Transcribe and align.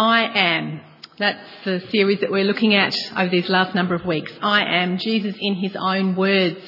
I 0.00 0.22
am. 0.34 0.80
That's 1.18 1.46
the 1.66 1.80
series 1.90 2.20
that 2.20 2.30
we're 2.30 2.44
looking 2.44 2.74
at 2.74 2.96
over 3.18 3.28
these 3.28 3.50
last 3.50 3.74
number 3.74 3.94
of 3.94 4.06
weeks. 4.06 4.32
I 4.40 4.64
am 4.64 4.96
Jesus 4.96 5.36
in 5.38 5.56
his 5.56 5.76
own 5.76 6.16
words. 6.16 6.58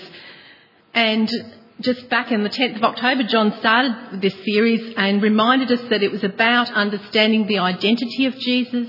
And 0.92 1.32
just 1.80 2.10
back 2.10 2.30
in 2.30 2.42
the 2.42 2.50
10th 2.50 2.76
of 2.76 2.84
October, 2.84 3.22
John 3.22 3.58
started 3.58 4.20
this 4.20 4.34
series 4.44 4.92
and 4.98 5.22
reminded 5.22 5.72
us 5.72 5.80
that 5.88 6.02
it 6.02 6.12
was 6.12 6.22
about 6.22 6.70
understanding 6.72 7.46
the 7.46 7.60
identity 7.60 8.26
of 8.26 8.36
Jesus 8.36 8.86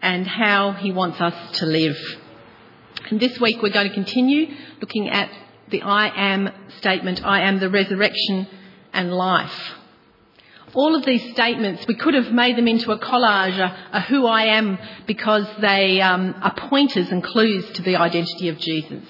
and 0.00 0.26
how 0.26 0.72
he 0.72 0.90
wants 0.90 1.20
us 1.20 1.58
to 1.58 1.66
live. 1.66 1.98
And 3.10 3.20
this 3.20 3.38
week 3.38 3.60
we're 3.60 3.68
going 3.68 3.88
to 3.88 3.94
continue 3.94 4.46
looking 4.80 5.10
at 5.10 5.30
the 5.68 5.82
I 5.82 6.34
am 6.34 6.48
statement, 6.78 7.22
I 7.22 7.42
am 7.42 7.60
the 7.60 7.68
resurrection 7.68 8.48
and 8.94 9.12
life 9.12 9.74
all 10.74 10.94
of 10.94 11.04
these 11.04 11.32
statements, 11.32 11.86
we 11.86 11.94
could 11.94 12.14
have 12.14 12.32
made 12.32 12.56
them 12.56 12.68
into 12.68 12.92
a 12.92 12.98
collage, 12.98 13.58
a, 13.58 13.96
a 13.96 14.00
who 14.00 14.26
I 14.26 14.56
am, 14.56 14.78
because 15.06 15.46
they 15.60 16.00
um, 16.00 16.34
are 16.42 16.54
pointers 16.54 17.10
and 17.10 17.22
clues 17.22 17.70
to 17.72 17.82
the 17.82 17.96
identity 17.96 18.48
of 18.48 18.58
Jesus. 18.58 19.02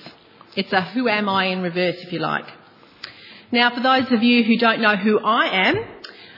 It's 0.56 0.72
a 0.72 0.82
who 0.82 1.08
am 1.08 1.28
I 1.28 1.46
in 1.46 1.62
reverse, 1.62 1.96
if 1.98 2.12
you 2.12 2.18
like. 2.18 2.46
Now, 3.50 3.74
for 3.74 3.80
those 3.80 4.10
of 4.12 4.22
you 4.22 4.44
who 4.44 4.56
don't 4.56 4.80
know 4.80 4.96
who 4.96 5.18
I 5.18 5.68
am, 5.68 5.76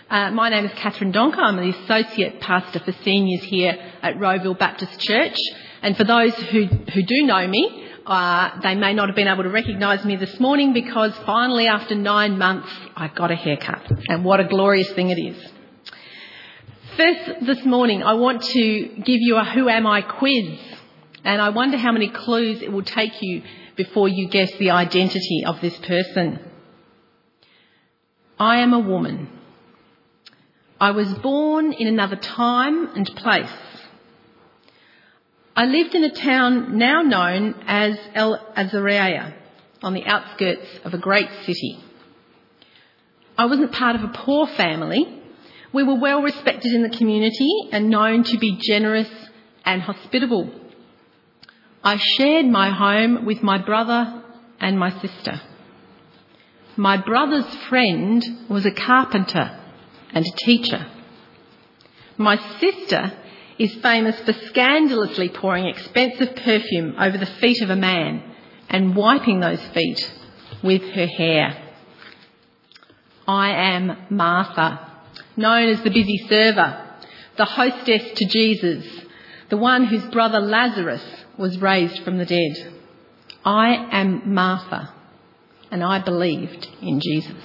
uh, 0.08 0.30
my 0.30 0.48
name 0.48 0.64
is 0.64 0.72
Catherine 0.76 1.12
Donker. 1.12 1.38
I'm 1.38 1.56
the 1.56 1.76
Associate 1.76 2.40
Pastor 2.40 2.78
for 2.78 2.92
Seniors 3.02 3.42
here 3.44 3.76
at 4.02 4.16
Rowville 4.16 4.58
Baptist 4.58 5.00
Church. 5.00 5.36
And 5.82 5.96
for 5.96 6.04
those 6.04 6.34
who, 6.34 6.66
who 6.66 7.02
do 7.02 7.22
know 7.24 7.46
me, 7.48 7.85
uh, 8.06 8.60
they 8.60 8.76
may 8.76 8.94
not 8.94 9.08
have 9.08 9.16
been 9.16 9.26
able 9.26 9.42
to 9.42 9.50
recognise 9.50 10.04
me 10.04 10.14
this 10.14 10.38
morning 10.38 10.72
because 10.72 11.12
finally, 11.26 11.66
after 11.66 11.96
nine 11.96 12.38
months, 12.38 12.68
I 12.96 13.08
got 13.08 13.32
a 13.32 13.34
haircut. 13.34 13.90
And 14.08 14.24
what 14.24 14.38
a 14.38 14.44
glorious 14.44 14.90
thing 14.92 15.10
it 15.10 15.18
is. 15.18 15.36
First, 16.96 17.44
this 17.44 17.64
morning, 17.64 18.04
I 18.04 18.14
want 18.14 18.42
to 18.42 18.88
give 19.04 19.20
you 19.20 19.36
a 19.36 19.44
Who 19.44 19.68
Am 19.68 19.86
I 19.86 20.02
quiz. 20.02 20.58
And 21.24 21.42
I 21.42 21.48
wonder 21.48 21.76
how 21.76 21.90
many 21.90 22.08
clues 22.08 22.62
it 22.62 22.72
will 22.72 22.84
take 22.84 23.20
you 23.20 23.42
before 23.74 24.08
you 24.08 24.28
guess 24.28 24.52
the 24.52 24.70
identity 24.70 25.44
of 25.44 25.60
this 25.60 25.76
person. 25.78 26.38
I 28.38 28.58
am 28.58 28.72
a 28.72 28.78
woman. 28.78 29.28
I 30.80 30.92
was 30.92 31.12
born 31.14 31.72
in 31.72 31.88
another 31.88 32.16
time 32.16 32.86
and 32.94 33.06
place. 33.16 33.50
I 35.56 35.64
lived 35.64 35.94
in 35.94 36.04
a 36.04 36.10
town 36.10 36.76
now 36.76 37.00
known 37.00 37.54
as 37.66 37.98
El 38.14 38.34
Azariah, 38.54 39.32
on 39.82 39.94
the 39.94 40.04
outskirts 40.04 40.66
of 40.84 40.92
a 40.92 40.98
great 40.98 41.30
city. 41.46 41.82
I 43.38 43.46
wasn't 43.46 43.72
part 43.72 43.96
of 43.96 44.02
a 44.02 44.12
poor 44.12 44.46
family. 44.46 45.22
We 45.72 45.82
were 45.82 45.98
well 45.98 46.20
respected 46.20 46.74
in 46.74 46.82
the 46.82 46.94
community 46.96 47.48
and 47.72 47.88
known 47.88 48.24
to 48.24 48.38
be 48.38 48.58
generous 48.60 49.08
and 49.64 49.80
hospitable. 49.80 50.50
I 51.82 51.96
shared 51.96 52.46
my 52.46 52.68
home 52.68 53.24
with 53.24 53.42
my 53.42 53.56
brother 53.56 54.22
and 54.60 54.78
my 54.78 54.90
sister. 55.00 55.40
My 56.76 56.98
brother's 56.98 57.56
friend 57.70 58.22
was 58.50 58.66
a 58.66 58.70
carpenter 58.70 59.58
and 60.12 60.26
a 60.26 60.36
teacher. 60.44 60.86
My 62.18 62.36
sister 62.60 63.12
is 63.58 63.74
famous 63.76 64.18
for 64.20 64.32
scandalously 64.32 65.28
pouring 65.28 65.66
expensive 65.66 66.36
perfume 66.36 66.94
over 66.98 67.16
the 67.16 67.26
feet 67.26 67.62
of 67.62 67.70
a 67.70 67.76
man 67.76 68.22
and 68.68 68.94
wiping 68.94 69.40
those 69.40 69.62
feet 69.68 70.12
with 70.62 70.82
her 70.82 71.06
hair. 71.06 71.62
I 73.26 73.50
am 73.50 73.96
Martha, 74.10 74.90
known 75.36 75.68
as 75.68 75.82
the 75.82 75.90
busy 75.90 76.26
server, 76.28 76.82
the 77.36 77.44
hostess 77.44 78.12
to 78.18 78.26
Jesus, 78.26 78.84
the 79.48 79.56
one 79.56 79.86
whose 79.86 80.04
brother 80.06 80.40
Lazarus 80.40 81.04
was 81.36 81.58
raised 81.58 82.02
from 82.02 82.18
the 82.18 82.26
dead. 82.26 82.72
I 83.44 83.74
am 83.92 84.34
Martha, 84.34 84.92
and 85.70 85.82
I 85.82 86.00
believed 86.00 86.68
in 86.82 87.00
Jesus. 87.00 87.42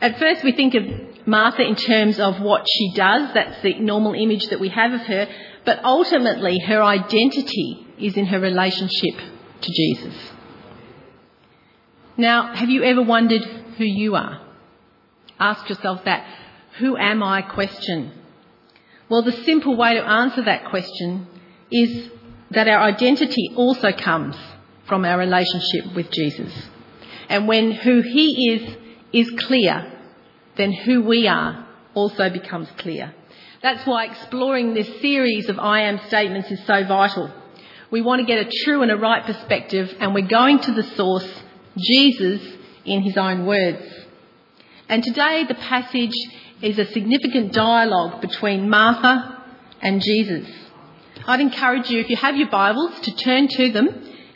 At 0.00 0.18
first, 0.18 0.42
we 0.42 0.52
think 0.52 0.74
of 0.74 0.84
Martha 1.26 1.62
in 1.62 1.76
terms 1.76 2.18
of 2.18 2.40
what 2.40 2.66
she 2.68 2.92
does. 2.94 3.32
That's 3.34 3.62
the 3.62 3.78
normal 3.78 4.14
image 4.14 4.46
that 4.48 4.60
we 4.60 4.68
have 4.70 4.92
of 4.92 5.02
her. 5.02 5.28
But 5.64 5.84
ultimately, 5.84 6.58
her 6.60 6.82
identity 6.82 7.86
is 7.98 8.16
in 8.16 8.26
her 8.26 8.40
relationship 8.40 9.16
to 9.60 9.72
Jesus. 9.72 10.14
Now, 12.16 12.54
have 12.54 12.70
you 12.70 12.82
ever 12.82 13.02
wondered 13.02 13.42
who 13.78 13.84
you 13.84 14.14
are? 14.14 14.46
Ask 15.38 15.68
yourself 15.68 16.04
that 16.04 16.26
who 16.78 16.96
am 16.96 17.22
I 17.22 17.42
question. 17.42 18.12
Well, 19.08 19.22
the 19.22 19.32
simple 19.32 19.76
way 19.76 19.94
to 19.94 20.06
answer 20.06 20.44
that 20.44 20.70
question 20.70 21.26
is 21.70 22.10
that 22.50 22.68
our 22.68 22.80
identity 22.80 23.50
also 23.56 23.92
comes 23.92 24.36
from 24.86 25.04
our 25.04 25.18
relationship 25.18 25.94
with 25.94 26.10
Jesus. 26.10 26.52
And 27.28 27.46
when 27.46 27.70
who 27.72 28.02
he 28.02 28.50
is 28.52 28.76
is 29.12 29.40
clear, 29.40 29.99
then 30.60 30.72
who 30.72 31.02
we 31.02 31.26
are 31.26 31.66
also 31.94 32.28
becomes 32.28 32.68
clear. 32.78 33.14
That's 33.62 33.86
why 33.86 34.04
exploring 34.04 34.74
this 34.74 35.00
series 35.00 35.48
of 35.48 35.58
I 35.58 35.82
am 35.82 35.98
statements 36.06 36.50
is 36.50 36.64
so 36.66 36.84
vital. 36.84 37.32
We 37.90 38.02
want 38.02 38.20
to 38.20 38.26
get 38.26 38.46
a 38.46 38.50
true 38.64 38.82
and 38.82 38.90
a 38.90 38.96
right 38.96 39.24
perspective, 39.24 39.94
and 39.98 40.14
we're 40.14 40.28
going 40.28 40.60
to 40.60 40.72
the 40.72 40.82
source, 40.82 41.28
Jesus, 41.76 42.40
in 42.84 43.02
his 43.02 43.16
own 43.16 43.46
words. 43.46 43.82
And 44.88 45.02
today 45.02 45.44
the 45.48 45.54
passage 45.54 46.14
is 46.62 46.78
a 46.78 46.86
significant 46.92 47.52
dialogue 47.52 48.20
between 48.20 48.68
Martha 48.68 49.42
and 49.80 50.02
Jesus. 50.02 50.48
I'd 51.26 51.40
encourage 51.40 51.90
you, 51.90 52.00
if 52.00 52.10
you 52.10 52.16
have 52.16 52.36
your 52.36 52.50
Bibles, 52.50 53.00
to 53.00 53.16
turn 53.16 53.48
to 53.48 53.72
them 53.72 53.88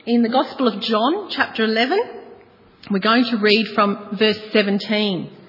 in 0.06 0.22
the 0.22 0.28
Gospel 0.28 0.68
of 0.68 0.80
John, 0.80 1.28
chapter 1.30 1.64
11. 1.64 1.98
We're 2.90 2.98
going 2.98 3.24
to 3.26 3.36
read 3.38 3.68
from 3.68 4.16
verse 4.18 4.38
17. 4.52 5.43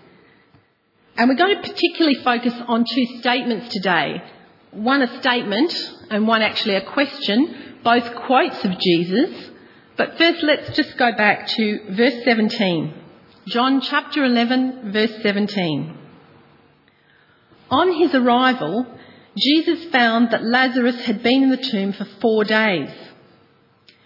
And 1.18 1.30
we're 1.30 1.36
going 1.36 1.56
to 1.56 1.70
particularly 1.70 2.22
focus 2.24 2.54
on 2.68 2.84
two 2.84 3.06
statements 3.20 3.74
today. 3.74 4.22
One 4.72 5.02
a 5.02 5.22
statement 5.22 5.74
and 6.10 6.28
one 6.28 6.42
actually 6.42 6.76
a 6.76 6.82
question, 6.82 7.78
both 7.84 8.16
quotes 8.16 8.64
of 8.66 8.78
Jesus. 8.78 9.52
But 9.96 10.18
first 10.18 10.44
let's 10.44 10.76
just 10.76 10.98
go 10.98 11.14
back 11.16 11.48
to 11.48 11.80
verse 11.92 12.24
17. 12.26 12.94
John 13.48 13.80
chapter 13.80 14.26
11 14.26 14.92
verse 14.92 15.14
17. 15.22 15.98
On 17.72 17.94
his 17.94 18.14
arrival, 18.14 18.86
Jesus 19.38 19.86
found 19.92 20.32
that 20.32 20.44
Lazarus 20.44 21.06
had 21.06 21.24
been 21.24 21.44
in 21.44 21.50
the 21.50 21.58
tomb 21.58 21.94
for 21.94 22.06
four 22.20 22.44
days. 22.44 22.90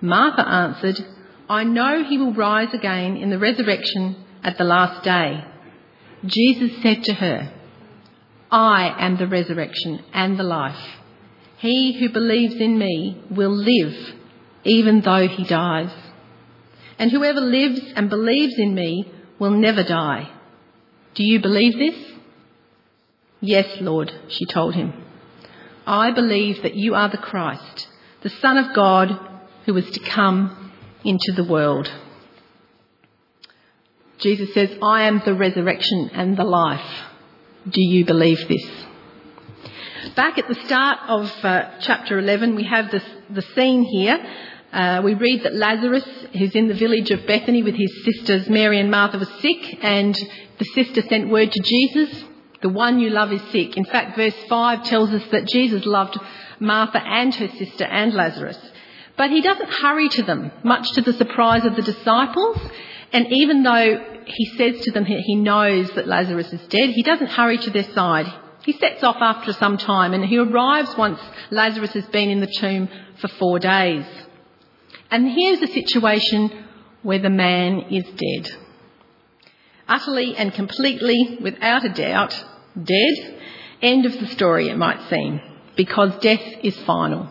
Martha 0.00 0.46
answered, 0.46 1.04
I 1.48 1.64
know 1.64 2.04
he 2.04 2.18
will 2.18 2.34
rise 2.34 2.72
again 2.72 3.16
in 3.16 3.30
the 3.30 3.38
resurrection 3.38 4.16
at 4.42 4.58
the 4.58 4.64
last 4.64 5.02
day. 5.02 5.44
Jesus 6.24 6.82
said 6.82 7.02
to 7.04 7.14
her, 7.14 7.52
I 8.50 8.94
am 8.98 9.16
the 9.16 9.26
resurrection 9.26 10.04
and 10.12 10.38
the 10.38 10.44
life. 10.44 10.96
He 11.58 11.98
who 11.98 12.10
believes 12.10 12.54
in 12.54 12.78
me 12.78 13.22
will 13.30 13.54
live 13.54 14.14
even 14.64 15.00
though 15.00 15.26
he 15.26 15.44
dies. 15.44 15.92
And 16.98 17.10
whoever 17.10 17.40
lives 17.40 17.80
and 17.94 18.10
believes 18.10 18.54
in 18.58 18.74
me 18.74 19.10
will 19.38 19.50
never 19.50 19.82
die. 19.82 20.30
Do 21.14 21.24
you 21.24 21.40
believe 21.40 21.78
this? 21.78 22.12
Yes, 23.40 23.80
Lord, 23.80 24.12
she 24.28 24.46
told 24.46 24.74
him. 24.74 24.92
I 25.86 26.10
believe 26.10 26.62
that 26.62 26.74
you 26.74 26.94
are 26.94 27.08
the 27.08 27.16
Christ, 27.16 27.88
the 28.22 28.30
Son 28.30 28.58
of 28.58 28.74
God 28.74 29.37
who 29.68 29.74
was 29.74 29.90
to 29.90 30.00
come 30.00 30.72
into 31.04 31.30
the 31.36 31.44
world. 31.44 31.92
Jesus 34.16 34.54
says, 34.54 34.70
I 34.82 35.02
am 35.02 35.20
the 35.26 35.34
resurrection 35.34 36.08
and 36.14 36.38
the 36.38 36.44
life. 36.44 37.04
Do 37.68 37.82
you 37.82 38.06
believe 38.06 38.48
this? 38.48 38.66
Back 40.16 40.38
at 40.38 40.48
the 40.48 40.54
start 40.54 41.00
of 41.08 41.30
uh, 41.44 41.68
chapter 41.80 42.18
11, 42.18 42.54
we 42.54 42.64
have 42.64 42.90
this, 42.90 43.04
the 43.28 43.42
scene 43.42 43.82
here. 43.82 44.18
Uh, 44.72 45.02
we 45.04 45.12
read 45.12 45.42
that 45.42 45.54
Lazarus, 45.54 46.08
who's 46.32 46.54
in 46.54 46.68
the 46.68 46.74
village 46.74 47.10
of 47.10 47.26
Bethany 47.26 47.62
with 47.62 47.74
his 47.74 47.92
sisters 48.06 48.48
Mary 48.48 48.80
and 48.80 48.90
Martha, 48.90 49.18
was 49.18 49.28
sick, 49.42 49.84
and 49.84 50.18
the 50.58 50.64
sister 50.64 51.02
sent 51.02 51.28
word 51.28 51.52
to 51.52 51.62
Jesus 51.62 52.24
The 52.62 52.70
one 52.70 53.00
you 53.00 53.10
love 53.10 53.32
is 53.32 53.42
sick. 53.52 53.76
In 53.76 53.84
fact, 53.84 54.16
verse 54.16 54.34
5 54.48 54.84
tells 54.84 55.10
us 55.10 55.24
that 55.30 55.46
Jesus 55.46 55.84
loved 55.84 56.18
Martha 56.58 57.02
and 57.04 57.34
her 57.34 57.48
sister 57.48 57.84
and 57.84 58.14
Lazarus. 58.14 58.58
But 59.18 59.30
he 59.30 59.42
doesn't 59.42 59.68
hurry 59.68 60.08
to 60.10 60.22
them, 60.22 60.52
much 60.62 60.92
to 60.92 61.02
the 61.02 61.12
surprise 61.12 61.64
of 61.64 61.74
the 61.74 61.82
disciples. 61.82 62.56
And 63.12 63.26
even 63.32 63.64
though 63.64 64.22
he 64.24 64.46
says 64.56 64.80
to 64.82 64.92
them 64.92 65.04
he 65.04 65.34
knows 65.34 65.90
that 65.90 66.06
Lazarus 66.06 66.52
is 66.52 66.66
dead, 66.68 66.90
he 66.90 67.02
doesn't 67.02 67.26
hurry 67.26 67.58
to 67.58 67.70
their 67.70 67.90
side. 67.92 68.32
He 68.64 68.72
sets 68.72 69.02
off 69.02 69.16
after 69.20 69.52
some 69.52 69.76
time 69.76 70.14
and 70.14 70.24
he 70.24 70.38
arrives 70.38 70.96
once 70.96 71.20
Lazarus 71.50 71.94
has 71.94 72.06
been 72.06 72.30
in 72.30 72.40
the 72.40 72.54
tomb 72.60 72.88
for 73.20 73.28
four 73.28 73.58
days. 73.58 74.06
And 75.10 75.28
here's 75.28 75.62
a 75.62 75.72
situation 75.72 76.64
where 77.02 77.18
the 77.18 77.30
man 77.30 77.86
is 77.90 78.04
dead. 78.04 78.56
Utterly 79.88 80.36
and 80.36 80.52
completely, 80.52 81.38
without 81.40 81.84
a 81.84 81.88
doubt, 81.88 82.44
dead. 82.80 83.40
End 83.80 84.06
of 84.06 84.18
the 84.18 84.26
story, 84.26 84.68
it 84.68 84.76
might 84.76 85.08
seem, 85.08 85.40
because 85.76 86.18
death 86.20 86.42
is 86.62 86.76
final. 86.80 87.30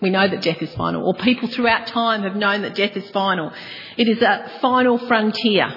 We 0.00 0.10
know 0.10 0.26
that 0.26 0.42
death 0.42 0.62
is 0.62 0.72
final, 0.74 1.06
or 1.06 1.14
people 1.14 1.48
throughout 1.48 1.86
time 1.88 2.22
have 2.22 2.36
known 2.36 2.62
that 2.62 2.74
death 2.74 2.96
is 2.96 3.08
final. 3.10 3.52
It 3.96 4.08
is 4.08 4.22
a 4.22 4.50
final 4.60 4.98
frontier, 4.98 5.74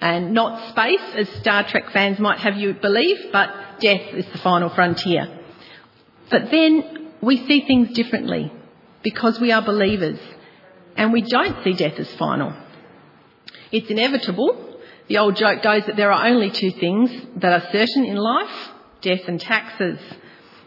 and 0.00 0.32
not 0.32 0.70
space, 0.70 1.02
as 1.14 1.28
Star 1.40 1.66
Trek 1.68 1.90
fans 1.92 2.18
might 2.18 2.38
have 2.38 2.56
you 2.56 2.74
believe, 2.74 3.30
but 3.32 3.48
death 3.80 4.14
is 4.14 4.26
the 4.32 4.38
final 4.38 4.70
frontier. 4.70 5.38
But 6.30 6.50
then 6.50 7.12
we 7.20 7.46
see 7.46 7.66
things 7.66 7.92
differently 7.92 8.52
because 9.02 9.40
we 9.40 9.52
are 9.52 9.62
believers 9.62 10.18
and 10.96 11.12
we 11.12 11.22
don't 11.22 11.62
see 11.64 11.72
death 11.72 11.98
as 11.98 12.12
final. 12.14 12.52
It's 13.72 13.90
inevitable. 13.90 14.78
The 15.08 15.18
old 15.18 15.36
joke 15.36 15.62
goes 15.62 15.86
that 15.86 15.96
there 15.96 16.12
are 16.12 16.26
only 16.26 16.50
two 16.50 16.70
things 16.72 17.10
that 17.36 17.52
are 17.52 17.72
certain 17.72 18.04
in 18.04 18.16
life 18.16 18.70
death 19.00 19.22
and 19.26 19.40
taxes. 19.40 19.98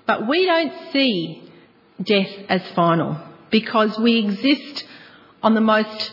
But 0.05 0.27
we 0.27 0.45
don't 0.45 0.73
see 0.91 1.42
death 2.01 2.29
as 2.49 2.61
final 2.75 3.17
because 3.49 3.97
we 3.99 4.17
exist 4.17 4.85
on 5.41 5.53
the 5.53 5.61
most 5.61 6.11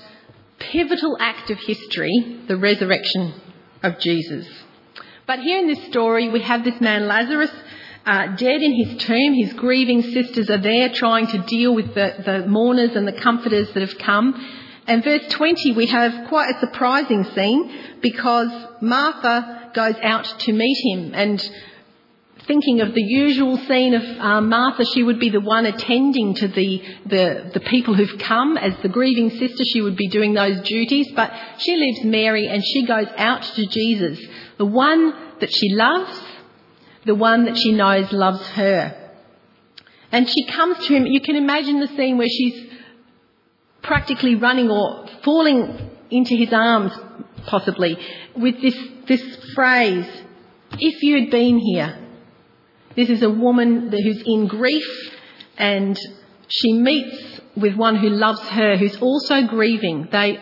pivotal 0.58 1.16
act 1.18 1.50
of 1.50 1.58
history, 1.58 2.42
the 2.46 2.56
resurrection 2.56 3.34
of 3.82 3.98
Jesus. 3.98 4.46
But 5.26 5.40
here 5.40 5.58
in 5.58 5.66
this 5.66 5.84
story, 5.86 6.28
we 6.28 6.40
have 6.40 6.64
this 6.64 6.80
man 6.80 7.06
Lazarus 7.06 7.52
uh, 8.04 8.34
dead 8.36 8.62
in 8.62 8.74
his 8.74 9.02
tomb. 9.02 9.34
His 9.34 9.52
grieving 9.54 10.02
sisters 10.02 10.50
are 10.50 10.58
there 10.58 10.88
trying 10.90 11.28
to 11.28 11.38
deal 11.38 11.74
with 11.74 11.94
the, 11.94 12.14
the 12.24 12.46
mourners 12.46 12.96
and 12.96 13.06
the 13.06 13.12
comforters 13.12 13.72
that 13.72 13.80
have 13.80 13.98
come. 13.98 14.34
And 14.86 15.04
verse 15.04 15.22
20, 15.30 15.72
we 15.72 15.86
have 15.86 16.28
quite 16.28 16.54
a 16.56 16.60
surprising 16.60 17.24
scene 17.24 18.00
because 18.00 18.50
Martha 18.80 19.70
goes 19.74 19.94
out 20.02 20.24
to 20.24 20.52
meet 20.52 20.78
him 20.92 21.14
and 21.14 21.40
thinking 22.50 22.80
of 22.80 22.94
the 22.94 23.02
usual 23.02 23.56
scene 23.58 23.94
of 23.94 24.02
um, 24.18 24.48
Martha, 24.48 24.84
she 24.84 25.04
would 25.04 25.20
be 25.20 25.30
the 25.30 25.40
one 25.40 25.66
attending 25.66 26.34
to 26.34 26.48
the, 26.48 26.82
the, 27.06 27.48
the 27.54 27.60
people 27.60 27.94
who've 27.94 28.18
come. 28.18 28.56
As 28.56 28.74
the 28.82 28.88
grieving 28.88 29.30
sister, 29.30 29.62
she 29.64 29.80
would 29.80 29.94
be 29.96 30.08
doing 30.08 30.34
those 30.34 30.60
duties. 30.62 31.06
But 31.14 31.32
she 31.58 31.76
leaves 31.76 32.02
Mary 32.02 32.48
and 32.48 32.60
she 32.64 32.84
goes 32.86 33.06
out 33.16 33.44
to 33.44 33.66
Jesus, 33.66 34.18
the 34.58 34.66
one 34.66 35.14
that 35.38 35.52
she 35.52 35.72
loves, 35.74 36.20
the 37.04 37.14
one 37.14 37.44
that 37.44 37.56
she 37.56 37.70
knows 37.70 38.10
loves 38.10 38.44
her. 38.48 39.12
And 40.10 40.28
she 40.28 40.44
comes 40.46 40.84
to 40.88 40.96
him. 40.96 41.06
You 41.06 41.20
can 41.20 41.36
imagine 41.36 41.78
the 41.78 41.86
scene 41.86 42.18
where 42.18 42.28
she's 42.28 42.68
practically 43.80 44.34
running 44.34 44.68
or 44.68 45.06
falling 45.22 45.88
into 46.10 46.34
his 46.34 46.52
arms, 46.52 46.90
possibly, 47.46 47.96
with 48.34 48.60
this, 48.60 48.76
this 49.06 49.22
phrase, 49.54 50.08
if 50.72 51.00
you 51.04 51.20
had 51.20 51.30
been 51.30 51.56
here. 51.56 52.08
This 53.00 53.08
is 53.08 53.22
a 53.22 53.30
woman 53.30 53.90
who's 53.90 54.22
in 54.26 54.46
grief 54.46 54.84
and 55.56 55.98
she 56.48 56.74
meets 56.74 57.40
with 57.56 57.74
one 57.74 57.96
who 57.96 58.10
loves 58.10 58.40
her, 58.40 58.76
who's 58.76 58.98
also 58.98 59.46
grieving. 59.46 60.08
They, 60.12 60.38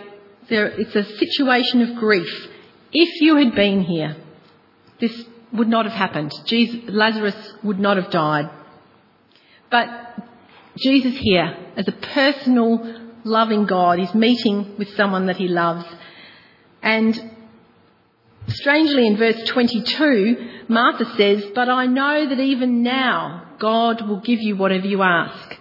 it's 0.48 0.96
a 0.96 1.04
situation 1.04 1.82
of 1.82 1.94
grief. 1.94 2.48
If 2.92 3.20
you 3.20 3.36
had 3.36 3.54
been 3.54 3.82
here, 3.82 4.16
this 4.98 5.24
would 5.52 5.68
not 5.68 5.84
have 5.84 5.94
happened. 5.94 6.32
Jesus, 6.46 6.80
Lazarus 6.88 7.36
would 7.62 7.78
not 7.78 7.96
have 7.96 8.10
died. 8.10 8.50
But 9.70 10.18
Jesus 10.78 11.16
here, 11.16 11.56
as 11.76 11.86
a 11.86 11.92
personal, 11.92 13.12
loving 13.22 13.66
God, 13.66 14.00
is 14.00 14.12
meeting 14.14 14.74
with 14.76 14.96
someone 14.96 15.26
that 15.26 15.36
he 15.36 15.46
loves. 15.46 15.86
And 16.82 17.36
strangely, 18.48 19.06
in 19.06 19.16
verse 19.16 19.42
22, 19.46 20.64
Martha 20.68 21.04
says, 21.16 21.44
But 21.54 21.68
I 21.68 21.86
know 21.86 22.28
that 22.28 22.40
even 22.40 22.82
now 22.82 23.54
God 23.58 24.06
will 24.08 24.20
give 24.20 24.40
you 24.40 24.56
whatever 24.56 24.86
you 24.86 25.02
ask. 25.02 25.56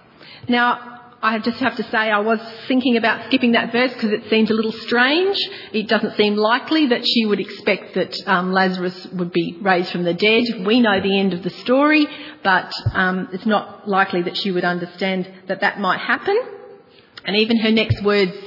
Now, 0.47 0.97
I 1.21 1.39
just 1.39 1.59
have 1.59 1.75
to 1.77 1.83
say 1.83 1.97
I 1.97 2.19
was 2.19 2.39
thinking 2.67 2.95
about 2.95 3.25
skipping 3.25 3.53
that 3.53 3.71
verse 3.71 3.91
because 3.91 4.11
it 4.11 4.29
seems 4.29 4.51
a 4.51 4.53
little 4.53 4.71
strange. 4.71 5.37
It 5.73 5.87
doesn't 5.87 6.15
seem 6.15 6.35
likely 6.35 6.87
that 6.87 7.05
she 7.07 7.25
would 7.25 7.39
expect 7.39 7.95
that 7.95 8.15
um, 8.27 8.53
Lazarus 8.53 9.07
would 9.13 9.31
be 9.31 9.57
raised 9.59 9.91
from 9.91 10.03
the 10.03 10.13
dead. 10.13 10.43
We 10.65 10.79
know 10.79 11.01
the 11.01 11.19
end 11.19 11.33
of 11.33 11.41
the 11.41 11.49
story, 11.49 12.07
but 12.43 12.71
um, 12.93 13.29
it's 13.33 13.47
not 13.47 13.89
likely 13.89 14.21
that 14.23 14.37
she 14.37 14.51
would 14.51 14.63
understand 14.63 15.31
that 15.47 15.61
that 15.61 15.79
might 15.79 15.99
happen. 15.99 16.39
And 17.25 17.35
even 17.35 17.57
her 17.59 17.71
next 17.71 18.03
words 18.03 18.37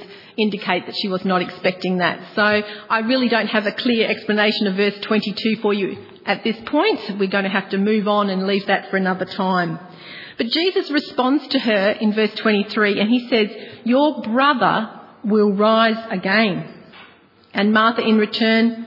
indicate 0.41 0.87
that 0.87 0.97
she 0.97 1.09
was 1.09 1.25
not 1.25 1.43
expecting 1.43 1.99
that. 1.99 2.35
So 2.35 2.43
I 2.43 3.01
really 3.01 3.29
don't 3.29 3.49
have 3.49 3.67
a 3.67 3.73
clear 3.73 4.09
explanation 4.09 4.67
of 4.67 4.77
verse 4.77 4.99
22 5.01 5.57
for 5.63 5.75
you 5.75 5.99
at 6.27 6.45
this 6.45 6.57
point. 6.67 7.01
We're 7.19 7.29
going 7.29 7.45
to 7.45 7.51
have 7.51 7.71
to 7.71 7.79
move 7.79 8.09
on 8.09 8.31
and 8.31 8.47
leave 8.47 8.67
that 8.67 8.91
for 8.91 8.97
another 8.97 9.25
time. 9.25 9.79
But 10.39 10.49
Jesus 10.49 10.91
responds 10.91 11.47
to 11.49 11.59
her 11.59 11.91
in 11.91 12.15
verse 12.15 12.35
23 12.37 13.01
and 13.01 13.11
he 13.11 13.29
says, 13.29 13.51
Your 13.85 14.23
brother 14.23 15.01
will 15.25 15.53
rise 15.53 16.03
again. 16.11 16.75
And 17.53 17.73
Martha 17.73 18.03
in 18.03 18.17
return, 18.17 18.87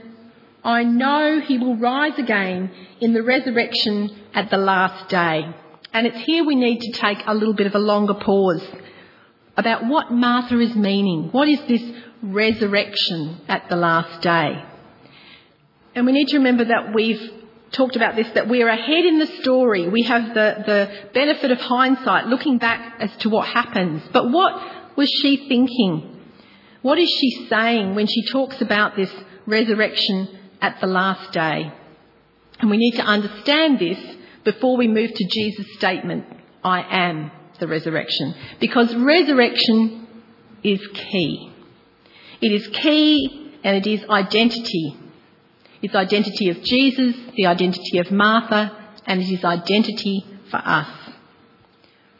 I 0.63 0.83
know 0.83 1.41
he 1.41 1.57
will 1.57 1.75
rise 1.75 2.17
again 2.17 2.71
in 3.01 3.13
the 3.13 3.21
resurrection 3.21 4.09
at 4.33 4.49
the 4.49 4.57
last 4.57 5.09
day. 5.09 5.45
And 5.91 6.07
it's 6.07 6.25
here 6.25 6.43
we 6.43 6.55
need 6.55 6.79
to 6.79 6.91
take 6.93 7.19
a 7.27 7.33
little 7.35 7.53
bit 7.53 7.67
of 7.67 7.75
a 7.75 7.79
longer 7.79 8.15
pause 8.15 8.65
about 9.55 9.85
what 9.85 10.11
Martha 10.11 10.59
is 10.59 10.75
meaning. 10.75 11.29
What 11.31 11.47
is 11.47 11.59
this 11.67 11.83
resurrection 12.21 13.41
at 13.47 13.69
the 13.69 13.75
last 13.75 14.21
day? 14.21 14.63
And 15.95 16.05
we 16.05 16.11
need 16.11 16.29
to 16.29 16.37
remember 16.37 16.65
that 16.65 16.93
we've 16.93 17.21
talked 17.71 17.95
about 17.95 18.15
this, 18.15 18.29
that 18.31 18.47
we're 18.47 18.67
ahead 18.67 19.05
in 19.05 19.19
the 19.19 19.27
story. 19.41 19.87
We 19.89 20.03
have 20.03 20.33
the, 20.33 20.63
the 20.65 21.09
benefit 21.13 21.51
of 21.51 21.59
hindsight, 21.59 22.27
looking 22.27 22.57
back 22.57 22.95
as 22.99 23.15
to 23.17 23.29
what 23.29 23.47
happens. 23.47 24.01
But 24.11 24.31
what 24.31 24.95
was 24.95 25.09
she 25.21 25.47
thinking? 25.47 26.21
What 26.81 26.99
is 26.99 27.09
she 27.09 27.47
saying 27.47 27.95
when 27.95 28.07
she 28.07 28.25
talks 28.31 28.61
about 28.61 28.95
this 28.95 29.11
resurrection 29.45 30.29
at 30.61 30.79
the 30.81 30.87
last 30.87 31.31
day? 31.31 31.71
And 32.59 32.69
we 32.69 32.77
need 32.77 32.95
to 32.95 33.03
understand 33.03 33.79
this 33.79 33.99
before 34.43 34.77
we 34.77 34.87
move 34.87 35.13
to 35.13 35.27
Jesus' 35.27 35.73
statement, 35.75 36.25
I 36.63 36.81
am 36.81 37.31
the 37.63 37.67
resurrection. 37.67 38.35
Because 38.59 38.93
resurrection 38.95 40.07
is 40.63 40.85
key. 40.93 41.51
It 42.41 42.51
is 42.51 42.67
key 42.67 43.53
and 43.63 43.77
it 43.77 43.87
is 43.87 44.03
identity 44.09 44.97
its 45.83 45.93
identity 45.93 46.49
of 46.49 46.63
Jesus, 46.63 47.13
the 47.35 47.45
identity 47.45 47.97
of 47.97 48.09
Martha, 48.09 48.71
and 49.05 49.21
it 49.21 49.29
is 49.29 49.43
identity 49.43 50.25
for 50.49 50.57
us. 50.57 50.87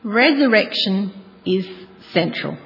Resurrection 0.03 1.13
is 1.45 1.65
central. 2.11 2.57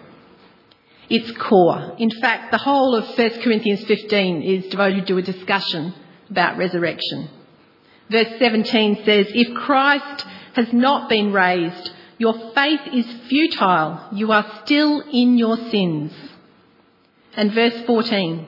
It's 1.08 1.32
core. 1.38 1.96
In 2.00 2.10
fact, 2.10 2.52
the 2.52 2.58
whole 2.58 2.96
of 2.96 3.16
1 3.16 3.42
Corinthians 3.42 3.84
15 3.84 4.42
is 4.42 4.66
devoted 4.72 5.06
to 5.06 5.18
a 5.18 5.22
discussion 5.22 5.94
about 6.32 6.58
resurrection. 6.58 7.30
Verse 8.10 8.40
17 8.40 9.06
says, 9.06 9.28
If 9.30 9.56
Christ 9.56 10.26
has 10.56 10.74
not 10.74 11.10
been 11.10 11.32
raised, 11.32 11.92
your 12.18 12.52
faith 12.54 12.82
is 12.94 13.06
futile. 13.28 14.10
You 14.12 14.32
are 14.32 14.62
still 14.64 15.02
in 15.12 15.38
your 15.38 15.58
sins. 15.70 16.14
And 17.36 17.54
verse 17.54 17.86
14, 17.86 18.48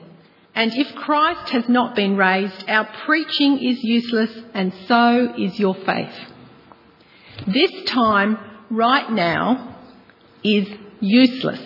and 0.54 0.72
if 0.74 0.94
Christ 0.96 1.50
has 1.50 1.68
not 1.68 1.94
been 1.94 2.16
raised, 2.16 2.68
our 2.68 2.88
preaching 3.04 3.58
is 3.62 3.82
useless, 3.84 4.30
and 4.52 4.72
so 4.88 5.34
is 5.38 5.58
your 5.60 5.74
faith. 5.74 6.12
This 7.46 7.70
time, 7.86 8.36
right 8.68 9.10
now, 9.10 9.78
is 10.42 10.68
useless 11.00 11.60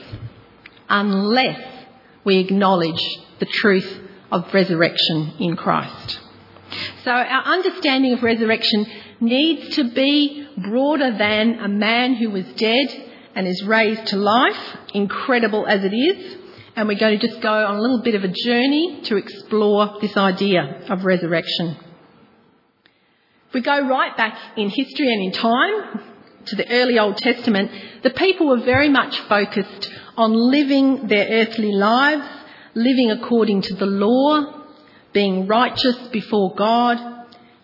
unless 0.88 1.86
we 2.24 2.38
acknowledge 2.38 3.02
the 3.38 3.46
truth 3.46 4.00
of 4.30 4.52
resurrection 4.52 5.32
in 5.38 5.56
Christ. 5.56 6.20
So 7.04 7.10
our 7.10 7.44
understanding 7.44 8.12
of 8.12 8.22
resurrection 8.22 8.86
needs 9.20 9.76
to 9.76 9.84
be 9.90 10.48
broader 10.56 11.16
than 11.16 11.58
a 11.60 11.68
man 11.68 12.14
who 12.14 12.30
was 12.30 12.46
dead 12.54 12.88
and 13.34 13.46
is 13.46 13.62
raised 13.64 14.06
to 14.08 14.16
life, 14.16 14.76
incredible 14.92 15.66
as 15.66 15.84
it 15.84 15.92
is, 15.94 16.36
and 16.76 16.88
we're 16.88 16.98
going 16.98 17.18
to 17.18 17.26
just 17.28 17.40
go 17.40 17.52
on 17.52 17.76
a 17.76 17.80
little 17.80 18.02
bit 18.02 18.14
of 18.14 18.24
a 18.24 18.28
journey 18.28 19.00
to 19.04 19.16
explore 19.16 19.98
this 20.00 20.16
idea 20.16 20.84
of 20.88 21.04
resurrection. 21.04 21.76
If 23.48 23.54
we 23.54 23.60
go 23.60 23.86
right 23.88 24.16
back 24.16 24.36
in 24.56 24.68
history 24.68 25.12
and 25.12 25.24
in 25.24 25.32
time 25.32 26.00
to 26.46 26.56
the 26.56 26.68
early 26.70 26.98
Old 26.98 27.16
Testament, 27.16 27.70
the 28.02 28.10
people 28.10 28.48
were 28.48 28.60
very 28.60 28.88
much 28.88 29.18
focused 29.20 29.90
on 30.16 30.32
living 30.32 31.06
their 31.06 31.26
earthly 31.28 31.72
lives, 31.72 32.26
living 32.74 33.10
according 33.10 33.62
to 33.62 33.74
the 33.74 33.86
law, 33.86 34.63
being 35.14 35.46
righteous 35.46 35.96
before 36.08 36.54
God, 36.54 36.98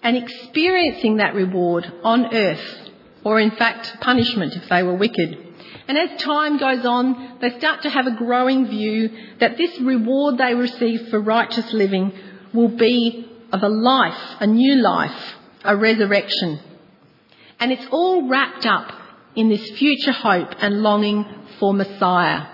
and 0.03 0.17
experiencing 0.17 1.19
that 1.19 1.35
reward 1.35 1.93
on 2.03 2.35
earth, 2.35 2.91
or 3.23 3.39
in 3.39 3.51
fact 3.51 4.01
punishment 4.01 4.57
if 4.57 4.69
they 4.71 4.83
were 4.83 4.95
wicked. 4.95 5.49
And 5.87 5.99
as 5.99 6.23
time 6.23 6.57
goes 6.57 6.87
on, 6.87 7.39
they 7.41 7.59
start 7.59 7.83
to 7.83 7.91
have 7.91 8.07
a 8.07 8.17
growing 8.17 8.67
view 8.69 9.11
that 9.41 9.59
this 9.59 9.79
reward 9.81 10.39
they 10.39 10.55
receive 10.55 11.09
for 11.09 11.21
righteous 11.21 11.73
living 11.73 12.13
will 12.55 12.69
be 12.69 13.29
of 13.53 13.63
a 13.63 13.69
life, 13.69 14.37
a 14.41 14.47
new 14.47 14.77
life, 14.77 15.35
a 15.65 15.77
resurrection. 15.77 16.61
And 17.59 17.73
it's 17.73 17.87
all 17.91 18.29
wrapped 18.29 18.65
up 18.65 18.93
in 19.35 19.49
this 19.49 19.71
future 19.73 20.13
hope 20.13 20.55
and 20.61 20.83
longing 20.83 21.27
for 21.59 21.75
Messiah. 21.75 22.47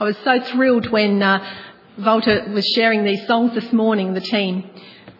I 0.00 0.04
was 0.04 0.16
so 0.18 0.40
thrilled 0.40 0.90
when 0.90 1.22
uh, 1.22 1.67
Volta 1.98 2.46
was 2.54 2.64
sharing 2.76 3.02
these 3.02 3.26
songs 3.26 3.54
this 3.54 3.72
morning, 3.72 4.14
the 4.14 4.20
team. 4.20 4.70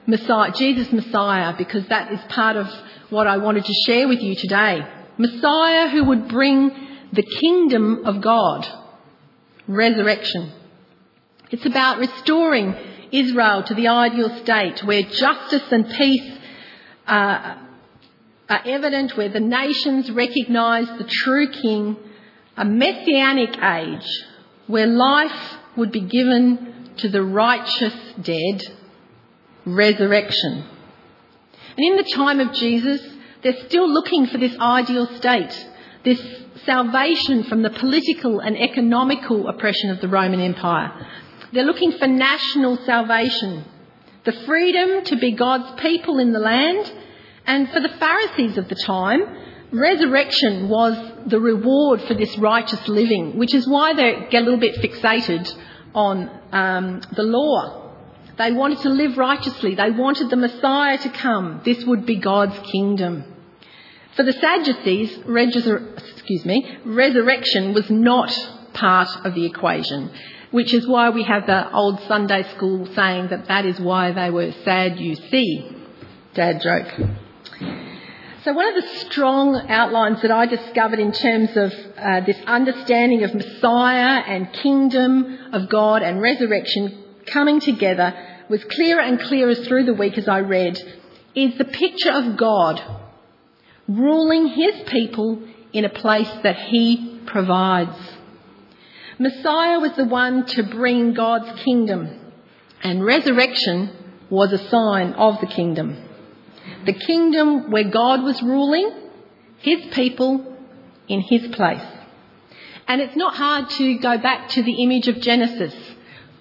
Messiah, 0.06 0.52
Jesus 0.52 0.92
Messiah, 0.92 1.52
because 1.58 1.84
that 1.88 2.12
is 2.12 2.20
part 2.28 2.56
of 2.56 2.68
what 3.10 3.26
I 3.26 3.38
wanted 3.38 3.64
to 3.64 3.72
share 3.84 4.06
with 4.06 4.20
you 4.20 4.36
today. 4.36 4.86
Messiah 5.18 5.88
who 5.88 6.04
would 6.04 6.28
bring 6.28 6.70
the 7.12 7.22
kingdom 7.22 8.04
of 8.04 8.20
God. 8.20 8.66
Resurrection. 9.66 10.52
It's 11.50 11.66
about 11.66 11.98
restoring 11.98 12.76
Israel 13.10 13.64
to 13.64 13.74
the 13.74 13.88
ideal 13.88 14.38
state 14.44 14.84
where 14.84 15.02
justice 15.02 15.72
and 15.72 15.90
peace 15.90 16.38
uh, 17.08 17.56
are 18.48 18.62
evident, 18.64 19.16
where 19.16 19.28
the 19.28 19.40
nations 19.40 20.12
recognise 20.12 20.86
the 20.96 21.08
true 21.08 21.50
king, 21.50 21.96
a 22.56 22.64
messianic 22.64 23.58
age 23.60 24.08
where 24.68 24.86
life 24.86 25.56
would 25.76 25.92
be 25.92 26.00
given 26.00 26.67
to 26.98 27.08
the 27.08 27.22
righteous 27.22 27.94
dead, 28.20 28.62
resurrection. 29.64 30.64
And 31.76 31.86
in 31.86 31.96
the 31.96 32.10
time 32.14 32.40
of 32.40 32.52
Jesus, 32.52 33.00
they're 33.42 33.66
still 33.66 33.88
looking 33.88 34.26
for 34.26 34.38
this 34.38 34.56
ideal 34.60 35.06
state, 35.16 35.68
this 36.04 36.20
salvation 36.64 37.44
from 37.44 37.62
the 37.62 37.70
political 37.70 38.40
and 38.40 38.58
economical 38.58 39.48
oppression 39.48 39.90
of 39.90 40.00
the 40.00 40.08
Roman 40.08 40.40
Empire. 40.40 41.06
They're 41.52 41.64
looking 41.64 41.92
for 41.92 42.06
national 42.06 42.78
salvation, 42.78 43.64
the 44.24 44.32
freedom 44.32 45.04
to 45.04 45.16
be 45.16 45.32
God's 45.32 45.80
people 45.80 46.18
in 46.18 46.32
the 46.32 46.40
land, 46.40 46.92
and 47.46 47.70
for 47.70 47.80
the 47.80 47.88
Pharisees 47.88 48.58
of 48.58 48.68
the 48.68 48.74
time, 48.74 49.20
resurrection 49.70 50.68
was 50.68 50.94
the 51.26 51.40
reward 51.40 52.02
for 52.02 52.14
this 52.14 52.36
righteous 52.38 52.86
living, 52.88 53.38
which 53.38 53.54
is 53.54 53.66
why 53.66 53.94
they 53.94 54.26
get 54.30 54.42
a 54.42 54.44
little 54.44 54.60
bit 54.60 54.76
fixated 54.76 55.48
on 55.98 56.30
um, 56.52 57.00
the 57.16 57.24
law. 57.24 57.90
They 58.38 58.52
wanted 58.52 58.78
to 58.80 58.88
live 58.88 59.18
righteously. 59.18 59.74
They 59.74 59.90
wanted 59.90 60.30
the 60.30 60.36
Messiah 60.36 60.98
to 60.98 61.08
come. 61.10 61.60
This 61.64 61.84
would 61.84 62.06
be 62.06 62.16
God's 62.16 62.56
kingdom. 62.70 63.24
For 64.14 64.22
the 64.22 64.32
Sadducees, 64.32 65.26
me, 66.46 66.78
resurrection 66.84 67.74
was 67.74 67.90
not 67.90 68.32
part 68.74 69.08
of 69.24 69.34
the 69.34 69.44
equation 69.44 70.10
which 70.50 70.72
is 70.72 70.86
why 70.86 71.10
we 71.10 71.24
have 71.24 71.46
the 71.46 71.70
old 71.72 72.00
Sunday 72.08 72.42
school 72.54 72.86
saying 72.94 73.28
that 73.28 73.48
that 73.48 73.66
is 73.66 73.78
why 73.78 74.12
they 74.12 74.30
were 74.30 74.50
sad, 74.64 74.98
you 74.98 75.14
see. 75.14 75.76
Dad 76.34 76.62
joke. 76.62 76.88
So, 78.48 78.54
one 78.54 78.74
of 78.74 78.82
the 78.82 78.88
strong 79.00 79.68
outlines 79.68 80.22
that 80.22 80.30
I 80.30 80.46
discovered 80.46 80.98
in 80.98 81.12
terms 81.12 81.54
of 81.54 81.70
uh, 81.98 82.20
this 82.20 82.38
understanding 82.46 83.22
of 83.22 83.34
Messiah 83.34 84.22
and 84.26 84.50
kingdom 84.50 85.38
of 85.52 85.68
God 85.68 86.02
and 86.02 86.22
resurrection 86.22 87.04
coming 87.26 87.60
together 87.60 88.14
was 88.48 88.64
clearer 88.64 89.02
and 89.02 89.20
clearer 89.20 89.54
through 89.54 89.84
the 89.84 89.92
week 89.92 90.16
as 90.16 90.28
I 90.28 90.38
read 90.38 90.80
is 91.34 91.58
the 91.58 91.66
picture 91.66 92.10
of 92.10 92.38
God 92.38 92.82
ruling 93.86 94.46
his 94.46 94.80
people 94.86 95.42
in 95.74 95.84
a 95.84 95.90
place 95.90 96.30
that 96.42 96.56
he 96.56 97.20
provides. 97.26 97.98
Messiah 99.18 99.78
was 99.78 99.92
the 99.92 100.06
one 100.06 100.46
to 100.46 100.62
bring 100.62 101.12
God's 101.12 101.60
kingdom, 101.64 102.32
and 102.82 103.04
resurrection 103.04 103.90
was 104.30 104.54
a 104.54 104.68
sign 104.70 105.12
of 105.12 105.38
the 105.42 105.46
kingdom. 105.48 106.07
The 106.84 106.92
kingdom 106.92 107.70
where 107.70 107.90
God 107.90 108.22
was 108.22 108.42
ruling, 108.42 108.90
his 109.58 109.86
people 109.92 110.56
in 111.08 111.20
his 111.20 111.48
place. 111.48 111.84
And 112.86 113.00
it's 113.00 113.16
not 113.16 113.34
hard 113.34 113.68
to 113.70 113.98
go 113.98 114.18
back 114.18 114.48
to 114.50 114.62
the 114.62 114.82
image 114.82 115.08
of 115.08 115.20
Genesis. 115.20 115.74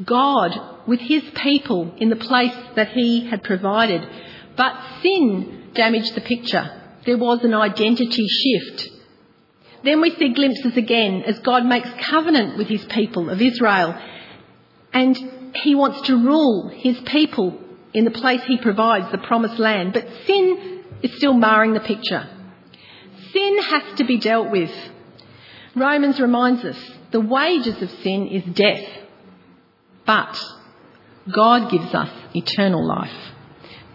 God 0.04 0.60
with 0.88 1.00
his 1.02 1.24
people 1.36 1.94
in 1.98 2.10
the 2.10 2.16
place 2.16 2.56
that 2.76 2.90
he 2.90 3.28
had 3.28 3.44
provided. 3.44 4.08
But 4.56 4.74
sin 5.02 5.72
damaged 5.74 6.16
the 6.16 6.22
picture. 6.22 6.72
There 7.06 7.18
was 7.18 7.44
an 7.44 7.54
identity 7.54 8.28
shift. 8.28 8.90
Then 9.84 10.02
we 10.02 10.16
see 10.16 10.34
glimpses 10.34 10.78
again 10.78 11.24
as 11.24 11.40
God 11.40 11.66
makes 11.66 11.90
covenant 12.00 12.58
with 12.58 12.68
his 12.68 12.84
people 12.86 13.30
of 13.30 13.42
Israel 13.42 14.00
and 14.94 15.18
he 15.56 15.76
wants 15.76 16.02
to 16.08 16.18
rule 16.18 16.70
his 16.70 17.00
people 17.02 17.60
in 17.98 18.06
the 18.06 18.12
place 18.12 18.44
he 18.44 18.58
provides, 18.58 19.12
the 19.12 19.18
promised 19.18 19.58
land. 19.58 19.92
But 19.92 20.08
sin 20.28 20.84
is 21.02 21.18
still 21.18 21.34
marring 21.34 21.74
the 21.74 21.80
picture. 21.80 22.30
Sin 23.34 23.58
has 23.64 23.98
to 23.98 24.04
be 24.04 24.20
dealt 24.20 24.52
with. 24.52 24.72
Romans 25.76 26.20
reminds 26.20 26.64
us 26.64 26.78
the 27.10 27.20
wages 27.20 27.82
of 27.82 27.90
sin 28.04 28.28
is 28.28 28.44
death, 28.54 28.88
but 30.06 30.40
God 31.34 31.72
gives 31.72 31.92
us 31.96 32.12
eternal 32.36 32.88
life. 32.88 33.34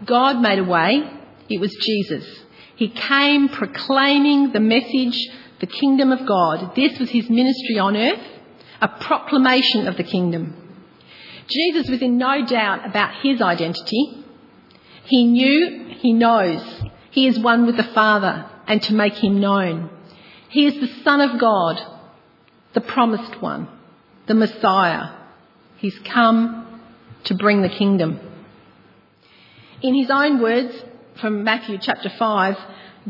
God 0.05 0.41
made 0.41 0.59
a 0.59 0.65
way, 0.65 1.09
it 1.49 1.61
was 1.61 1.73
Jesus. 1.73 2.27
He 2.75 2.89
came 2.89 3.51
proclaiming 3.51 4.51
the 4.51 4.59
message 4.59 5.17
the 5.61 5.67
kingdom 5.69 6.11
of 6.11 6.27
God. 6.27 6.75
This 6.75 6.99
was 6.99 7.09
his 7.09 7.31
ministry 7.31 7.79
on 7.79 7.97
earth, 7.97 8.27
a 8.81 8.89
proclamation 8.89 9.87
of 9.87 9.97
the 9.97 10.03
kingdom. 10.03 10.62
Jesus 11.49 11.89
was 11.89 12.03
in 12.03 12.19
no 12.19 12.45
doubt 12.45 12.87
about 12.87 13.23
his 13.23 13.41
identity. 13.41 14.25
He 15.05 15.25
knew, 15.25 15.95
he 15.99 16.13
knows, 16.13 16.63
he 17.11 17.27
is 17.27 17.39
one 17.39 17.67
with 17.67 17.77
the 17.77 17.83
Father 17.83 18.47
and 18.67 18.81
to 18.83 18.95
make 18.95 19.15
him 19.15 19.41
known. 19.41 19.91
He 20.49 20.67
is 20.67 20.75
the 20.81 21.03
Son 21.03 21.21
of 21.21 21.41
God, 21.41 21.81
the 22.75 22.81
promised 22.81 23.41
one, 23.41 23.69
the 24.27 24.35
Messiah. 24.35 25.15
He's 25.77 25.99
come 26.01 26.81
to 27.25 27.35
bring 27.35 27.63
the 27.63 27.69
kingdom. 27.69 28.21
In 29.83 29.95
his 29.95 30.11
own 30.11 30.41
words 30.41 30.75
from 31.21 31.45
Matthew 31.45 31.79
chapter 31.79 32.09
5, 32.09 32.57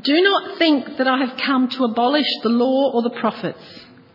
do 0.01 0.23
not 0.23 0.59
think 0.59 0.97
that 0.97 1.07
I 1.07 1.19
have 1.19 1.37
come 1.37 1.69
to 1.69 1.85
abolish 1.85 2.27
the 2.43 2.49
law 2.49 2.93
or 2.93 3.03
the 3.03 3.11
prophets. 3.11 3.63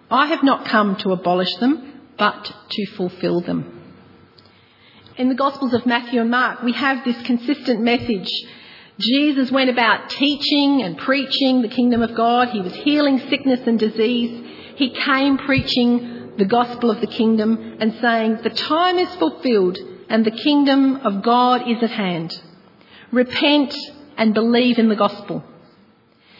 I 0.09 0.27
have 0.27 0.43
not 0.43 0.65
come 0.65 0.95
to 0.97 1.11
abolish 1.11 1.53
them, 1.57 2.01
but 2.17 2.51
to 2.71 2.85
fulfill 2.95 3.41
them. 3.41 3.76
In 5.17 5.29
the 5.29 5.35
Gospels 5.35 5.73
of 5.73 5.87
Matthew 5.87 6.21
and 6.21 6.29
Mark, 6.29 6.61
we 6.61 6.73
have 6.73 7.03
this 7.03 7.19
consistent 7.23 7.81
message. 7.81 8.29
Jesus 8.99 9.51
went 9.51 9.71
about 9.71 10.11
teaching 10.11 10.83
and 10.83 10.95
preaching 10.95 11.63
the 11.63 11.69
kingdom 11.69 12.03
of 12.03 12.13
God. 12.13 12.49
He 12.49 12.61
was 12.61 12.75
healing 12.75 13.17
sickness 13.27 13.61
and 13.65 13.79
disease. 13.79 14.45
He 14.75 14.91
came 14.91 15.39
preaching 15.39 16.33
the 16.37 16.45
gospel 16.45 16.91
of 16.91 17.01
the 17.01 17.07
kingdom 17.07 17.77
and 17.79 17.95
saying, 17.99 18.41
The 18.43 18.51
time 18.51 18.99
is 18.99 19.09
fulfilled 19.15 19.79
and 20.07 20.23
the 20.23 20.29
kingdom 20.29 20.97
of 20.97 21.23
God 21.23 21.67
is 21.67 21.81
at 21.81 21.89
hand. 21.89 22.39
Repent 23.11 23.75
and 24.17 24.35
believe 24.35 24.77
in 24.77 24.87
the 24.87 24.95
gospel. 24.95 25.43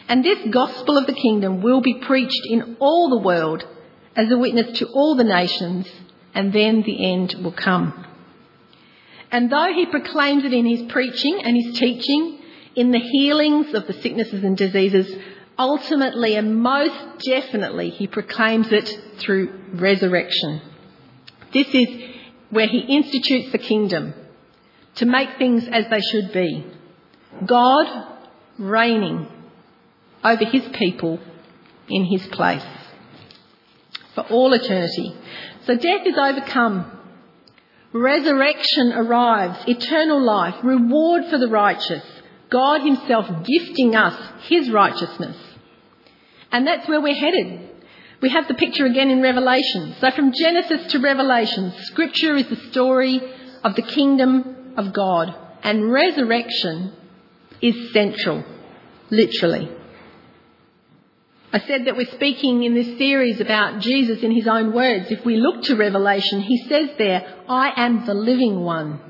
And 0.06 0.24
this 0.24 0.38
gospel 0.52 0.96
of 0.96 1.08
the 1.08 1.14
kingdom 1.14 1.62
will 1.62 1.80
be 1.80 1.94
preached 1.94 2.46
in 2.46 2.76
all 2.78 3.10
the 3.10 3.26
world 3.26 3.66
as 4.14 4.30
a 4.30 4.38
witness 4.38 4.78
to 4.78 4.86
all 4.86 5.16
the 5.16 5.24
nations, 5.24 5.88
and 6.32 6.52
then 6.52 6.82
the 6.82 7.12
end 7.12 7.34
will 7.42 7.52
come. 7.52 8.04
And 9.30 9.50
though 9.50 9.72
he 9.74 9.86
proclaims 9.86 10.44
it 10.44 10.52
in 10.52 10.66
his 10.66 10.90
preaching 10.90 11.40
and 11.44 11.56
his 11.56 11.78
teaching, 11.78 12.38
in 12.74 12.92
the 12.92 13.00
healings 13.00 13.74
of 13.74 13.86
the 13.86 13.92
sicknesses 13.92 14.44
and 14.44 14.56
diseases, 14.56 15.12
ultimately 15.58 16.36
and 16.36 16.62
most 16.62 17.24
definitely 17.26 17.90
he 17.90 18.06
proclaims 18.06 18.70
it 18.70 18.88
through 19.18 19.52
resurrection. 19.72 20.62
This 21.52 21.66
is 21.74 21.88
where 22.50 22.68
he 22.68 22.78
institutes 22.78 23.50
the 23.50 23.58
kingdom 23.58 24.14
to 24.94 25.06
make 25.06 25.38
things 25.38 25.66
as 25.66 25.86
they 25.90 26.00
should 26.00 26.32
be. 26.32 26.64
God 27.44 28.16
reigning 28.58 29.26
over 30.24 30.44
his 30.44 30.62
people 30.74 31.18
in 31.88 32.04
his 32.04 32.26
place 32.28 32.64
for 34.14 34.22
all 34.22 34.52
eternity. 34.52 35.16
So 35.64 35.76
death 35.76 36.06
is 36.06 36.16
overcome. 36.16 36.97
Resurrection 37.92 38.92
arrives, 38.92 39.58
eternal 39.66 40.22
life, 40.22 40.56
reward 40.62 41.24
for 41.30 41.38
the 41.38 41.48
righteous, 41.48 42.04
God 42.50 42.82
Himself 42.82 43.26
gifting 43.44 43.96
us 43.96 44.14
His 44.42 44.70
righteousness. 44.70 45.36
And 46.52 46.66
that's 46.66 46.88
where 46.88 47.00
we're 47.00 47.14
headed. 47.14 47.70
We 48.20 48.30
have 48.30 48.48
the 48.48 48.54
picture 48.54 48.84
again 48.84 49.10
in 49.10 49.22
Revelation. 49.22 49.94
So 50.00 50.10
from 50.10 50.32
Genesis 50.32 50.90
to 50.92 50.98
Revelation, 50.98 51.72
Scripture 51.82 52.36
is 52.36 52.48
the 52.48 52.70
story 52.70 53.20
of 53.62 53.74
the 53.74 53.82
kingdom 53.82 54.74
of 54.76 54.92
God. 54.92 55.34
And 55.62 55.92
resurrection 55.92 56.92
is 57.62 57.92
central, 57.92 58.44
literally. 59.10 59.70
I 61.50 61.60
said 61.60 61.86
that 61.86 61.96
we're 61.96 62.12
speaking 62.12 62.64
in 62.64 62.74
this 62.74 62.98
series 62.98 63.40
about 63.40 63.80
Jesus 63.80 64.22
in 64.22 64.32
his 64.32 64.46
own 64.46 64.74
words. 64.74 65.10
If 65.10 65.24
we 65.24 65.36
look 65.36 65.62
to 65.64 65.76
Revelation, 65.76 66.42
he 66.42 66.68
says 66.68 66.90
there, 66.98 67.42
I 67.48 67.72
am 67.74 68.04
the 68.04 68.14
living 68.14 68.60
one. 68.60 69.00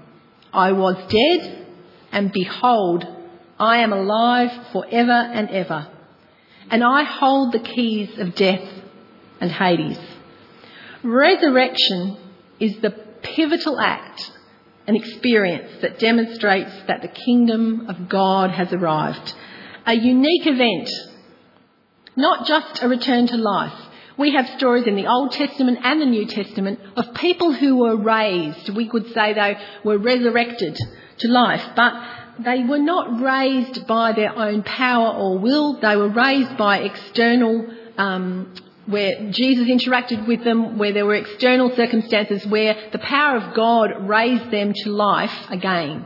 I 0.52 0.72
was 0.72 0.96
dead, 1.08 1.66
and 2.12 2.32
behold, 2.32 3.04
I 3.58 3.78
am 3.78 3.92
alive 3.92 4.68
forever 4.72 5.10
and 5.10 5.50
ever. 5.50 5.88
And 6.70 6.84
I 6.84 7.02
hold 7.02 7.52
the 7.52 7.58
keys 7.58 8.16
of 8.18 8.36
death 8.36 8.68
and 9.40 9.50
Hades. 9.50 9.98
Resurrection 11.02 12.18
is 12.60 12.78
the 12.78 12.90
pivotal 12.90 13.80
act 13.80 14.30
an 14.86 14.96
experience 14.96 15.82
that 15.82 15.98
demonstrates 15.98 16.72
that 16.86 17.02
the 17.02 17.08
kingdom 17.08 17.88
of 17.90 18.08
God 18.08 18.50
has 18.50 18.72
arrived. 18.72 19.34
A 19.84 19.94
unique 19.94 20.46
event, 20.46 20.88
not 22.18 22.46
just 22.46 22.82
a 22.82 22.88
return 22.88 23.28
to 23.28 23.36
life. 23.36 23.72
We 24.18 24.34
have 24.34 24.48
stories 24.58 24.88
in 24.88 24.96
the 24.96 25.06
Old 25.06 25.30
Testament 25.30 25.78
and 25.84 26.00
the 26.02 26.06
New 26.06 26.26
Testament 26.26 26.80
of 26.96 27.14
people 27.14 27.52
who 27.52 27.76
were 27.76 27.96
raised. 27.96 28.70
We 28.70 28.88
could 28.88 29.12
say 29.14 29.32
they 29.32 29.56
were 29.84 29.98
resurrected 29.98 30.76
to 31.18 31.28
life, 31.28 31.62
but 31.76 31.92
they 32.40 32.64
were 32.64 32.80
not 32.80 33.20
raised 33.20 33.86
by 33.86 34.12
their 34.12 34.36
own 34.36 34.64
power 34.64 35.14
or 35.14 35.38
will. 35.38 35.80
They 35.80 35.94
were 35.94 36.08
raised 36.08 36.56
by 36.56 36.78
external 36.78 37.72
um, 37.96 38.52
where 38.86 39.30
Jesus 39.30 39.68
interacted 39.68 40.26
with 40.26 40.42
them, 40.42 40.76
where 40.76 40.92
there 40.92 41.06
were 41.06 41.14
external 41.14 41.70
circumstances 41.76 42.44
where 42.44 42.90
the 42.90 42.98
power 42.98 43.36
of 43.36 43.54
God 43.54 44.08
raised 44.08 44.50
them 44.50 44.72
to 44.74 44.90
life 44.90 45.50
again. 45.50 46.04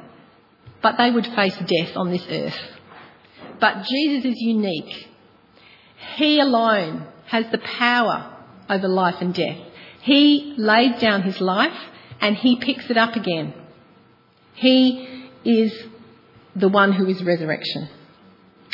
But 0.83 0.99
they 0.99 1.11
would 1.11 1.27
face 1.29 1.57
death 1.57 1.97
on 1.97 2.11
this 2.11 2.27
earth. 2.29 2.61
But 3.59 3.85
Jesus 3.85 4.27
is 4.27 4.41
unique. 4.41 5.09
He 6.17 6.41
alone 6.41 7.07
has 7.27 7.47
the 7.51 7.59
power 7.59 8.37
over 8.69 8.89
life 8.89 9.17
and 9.21 9.35
death. 9.35 9.59
He 10.03 10.55
laid 10.59 10.99
down 10.99 11.23
his 11.23 11.41
life 11.41 11.79
and 12.21 12.37
he 12.37 12.57
picks 12.57 12.91
it 12.91 12.97
up 12.97 13.17
again. 13.17 13.55
He 14.55 15.31
is 15.45 15.73
the 16.55 16.69
one 16.69 16.93
who 16.93 17.07
is 17.07 17.23
resurrection. 17.23 17.89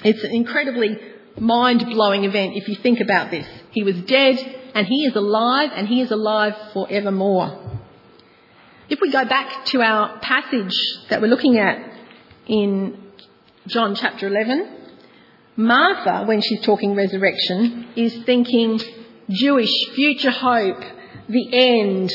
It's 0.04 0.22
an 0.24 0.32
incredibly 0.32 0.98
mind 1.38 1.84
blowing 1.86 2.24
event 2.24 2.56
if 2.56 2.68
you 2.68 2.76
think 2.76 3.00
about 3.00 3.30
this. 3.30 3.46
He 3.70 3.82
was 3.82 3.96
dead 4.02 4.38
and 4.74 4.86
he 4.86 5.06
is 5.06 5.14
alive 5.14 5.70
and 5.74 5.86
he 5.86 6.00
is 6.00 6.10
alive 6.10 6.54
forevermore. 6.72 7.80
If 8.88 9.00
we 9.00 9.10
go 9.10 9.24
back 9.24 9.66
to 9.66 9.82
our 9.82 10.18
passage 10.20 10.74
that 11.10 11.20
we're 11.20 11.28
looking 11.28 11.58
at 11.58 11.92
in 12.46 13.02
John 13.66 13.94
chapter 13.94 14.26
11, 14.26 14.77
Martha, 15.58 16.24
when 16.24 16.40
she's 16.40 16.60
talking 16.60 16.94
resurrection, 16.94 17.88
is 17.96 18.14
thinking 18.22 18.80
Jewish 19.28 19.72
future 19.92 20.30
hope, 20.30 20.80
the 21.28 21.48
end, 21.52 22.12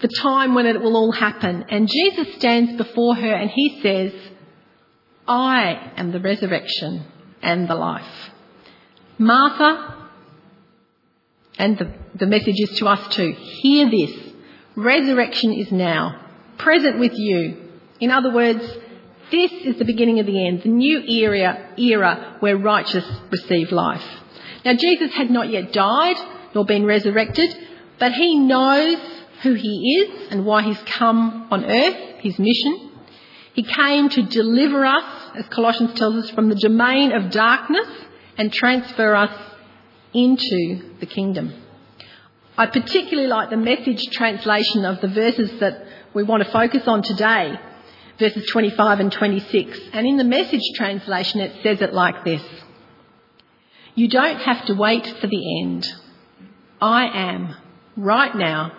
the 0.00 0.08
time 0.08 0.56
when 0.56 0.66
it 0.66 0.80
will 0.80 0.96
all 0.96 1.12
happen. 1.12 1.66
And 1.68 1.88
Jesus 1.88 2.34
stands 2.34 2.76
before 2.76 3.14
her 3.14 3.32
and 3.32 3.48
he 3.48 3.80
says, 3.80 4.12
I 5.28 5.92
am 5.96 6.10
the 6.10 6.18
resurrection 6.18 7.04
and 7.42 7.68
the 7.68 7.76
life. 7.76 8.30
Martha, 9.18 10.08
and 11.60 11.78
the, 11.78 11.94
the 12.16 12.26
message 12.26 12.58
is 12.58 12.76
to 12.78 12.86
us 12.88 13.14
too, 13.14 13.34
hear 13.38 13.88
this. 13.88 14.10
Resurrection 14.74 15.52
is 15.52 15.70
now, 15.70 16.20
present 16.58 16.98
with 16.98 17.12
you. 17.14 17.70
In 18.00 18.10
other 18.10 18.32
words, 18.32 18.64
this 19.30 19.52
is 19.52 19.78
the 19.78 19.84
beginning 19.84 20.20
of 20.20 20.26
the 20.26 20.46
end, 20.46 20.62
the 20.62 20.68
new 20.68 21.00
era, 21.00 21.74
era 21.76 22.36
where 22.40 22.56
righteous 22.56 23.04
receive 23.30 23.72
life. 23.72 24.04
Now, 24.64 24.74
Jesus 24.74 25.12
had 25.12 25.30
not 25.30 25.50
yet 25.50 25.72
died 25.72 26.16
nor 26.54 26.64
been 26.64 26.84
resurrected, 26.84 27.56
but 27.98 28.12
he 28.12 28.38
knows 28.38 28.98
who 29.42 29.54
he 29.54 30.00
is 30.00 30.32
and 30.32 30.44
why 30.44 30.62
he's 30.62 30.82
come 30.86 31.48
on 31.50 31.64
earth, 31.64 32.20
his 32.20 32.38
mission. 32.38 32.90
He 33.54 33.62
came 33.62 34.08
to 34.10 34.22
deliver 34.22 34.84
us 34.84 35.04
as 35.36 35.46
Colossians 35.48 35.94
tells 35.94 36.24
us, 36.24 36.30
from 36.30 36.48
the 36.48 36.54
domain 36.54 37.12
of 37.12 37.30
darkness 37.30 37.88
and 38.36 38.52
transfer 38.52 39.14
us 39.14 39.36
into 40.12 40.94
the 41.00 41.06
kingdom. 41.06 41.52
I 42.56 42.66
particularly 42.66 43.28
like 43.28 43.50
the 43.50 43.56
message 43.56 44.02
translation 44.12 44.84
of 44.84 45.00
the 45.00 45.08
verses 45.08 45.50
that 45.60 45.84
we 46.14 46.24
want 46.24 46.42
to 46.42 46.50
focus 46.50 46.88
on 46.88 47.02
today, 47.02 47.58
verses 48.18 48.46
25 48.50 49.00
and 49.00 49.12
26. 49.12 49.80
And 49.92 50.06
in 50.06 50.16
the 50.16 50.24
message 50.24 50.62
translation, 50.74 51.40
it 51.40 51.62
says 51.62 51.80
it 51.80 51.92
like 51.92 52.24
this 52.24 52.42
You 53.94 54.08
don't 54.08 54.40
have 54.40 54.66
to 54.66 54.74
wait 54.74 55.06
for 55.20 55.26
the 55.26 55.62
end. 55.62 55.86
I 56.80 57.06
am, 57.06 57.56
right 57.96 58.34
now, 58.34 58.72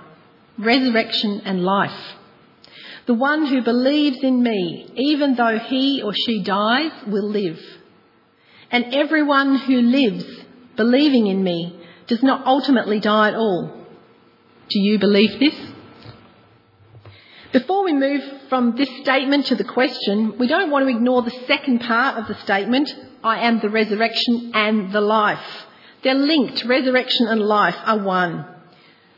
resurrection 0.57 1.41
and 1.45 1.63
life. 1.63 2.15
The 3.05 3.13
one 3.13 3.47
who 3.47 3.63
believes 3.63 4.19
in 4.21 4.43
me, 4.43 4.91
even 4.95 5.35
though 5.35 5.57
he 5.57 6.01
or 6.03 6.13
she 6.13 6.43
dies, 6.43 6.91
will 7.07 7.27
live. 7.27 7.59
And 8.71 8.93
everyone 8.93 9.55
who 9.55 9.81
lives 9.81 10.25
believing 10.75 11.27
in 11.27 11.43
me 11.43 11.79
does 12.07 12.21
not 12.21 12.45
ultimately 12.45 12.99
die 12.99 13.29
at 13.29 13.35
all. 13.35 13.85
Do 14.69 14.79
you 14.79 14.99
believe 14.99 15.39
this? 15.39 15.55
Before 17.51 17.83
we 17.83 17.93
move 17.93 18.21
from 18.47 18.75
this 18.75 18.89
statement 19.01 19.47
to 19.47 19.55
the 19.55 19.63
question, 19.63 20.37
we 20.37 20.47
don't 20.47 20.69
want 20.69 20.85
to 20.85 20.95
ignore 20.95 21.23
the 21.23 21.35
second 21.47 21.79
part 21.79 22.19
of 22.19 22.27
the 22.27 22.39
statement 22.43 22.93
I 23.23 23.47
am 23.47 23.59
the 23.59 23.71
resurrection 23.71 24.51
and 24.53 24.93
the 24.93 25.01
life. 25.01 25.65
They're 26.03 26.13
linked. 26.13 26.63
Resurrection 26.65 27.25
and 27.27 27.41
life 27.41 27.75
are 27.85 27.97
one. 27.97 28.45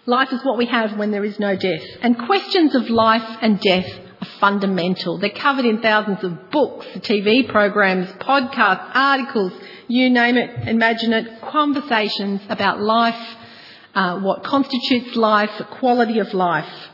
Life 0.06 0.32
is 0.32 0.46
what 0.46 0.58
we 0.58 0.66
have 0.68 0.98
when 0.98 1.12
there 1.12 1.26
is 1.26 1.40
no 1.40 1.58
death. 1.58 1.84
And 2.02 2.18
questions 2.18 2.74
of 2.74 2.90
life 2.90 3.38
and 3.42 3.60
death 3.60 4.00
are 4.22 4.28
fundamental. 4.40 5.18
They're 5.18 5.30
covered 5.32 5.66
in 5.66 5.82
thousands 5.82 6.24
of 6.24 6.52
books, 6.52 6.86
TV 7.00 7.50
programs, 7.50 8.08
podcasts, 8.14 8.92
articles, 8.94 9.52
you 9.90 10.10
name 10.10 10.38
it, 10.38 10.70
imagine 10.70 11.12
it, 11.12 11.42
conversations 11.42 12.40
about 12.48 12.80
life, 12.80 13.38
uh, 13.94 14.20
what 14.22 14.46
constitutes 14.46 15.18
life, 15.18 15.52
the 15.58 15.66
quality 15.66 16.20
of 16.20 16.34
life. 16.34 16.90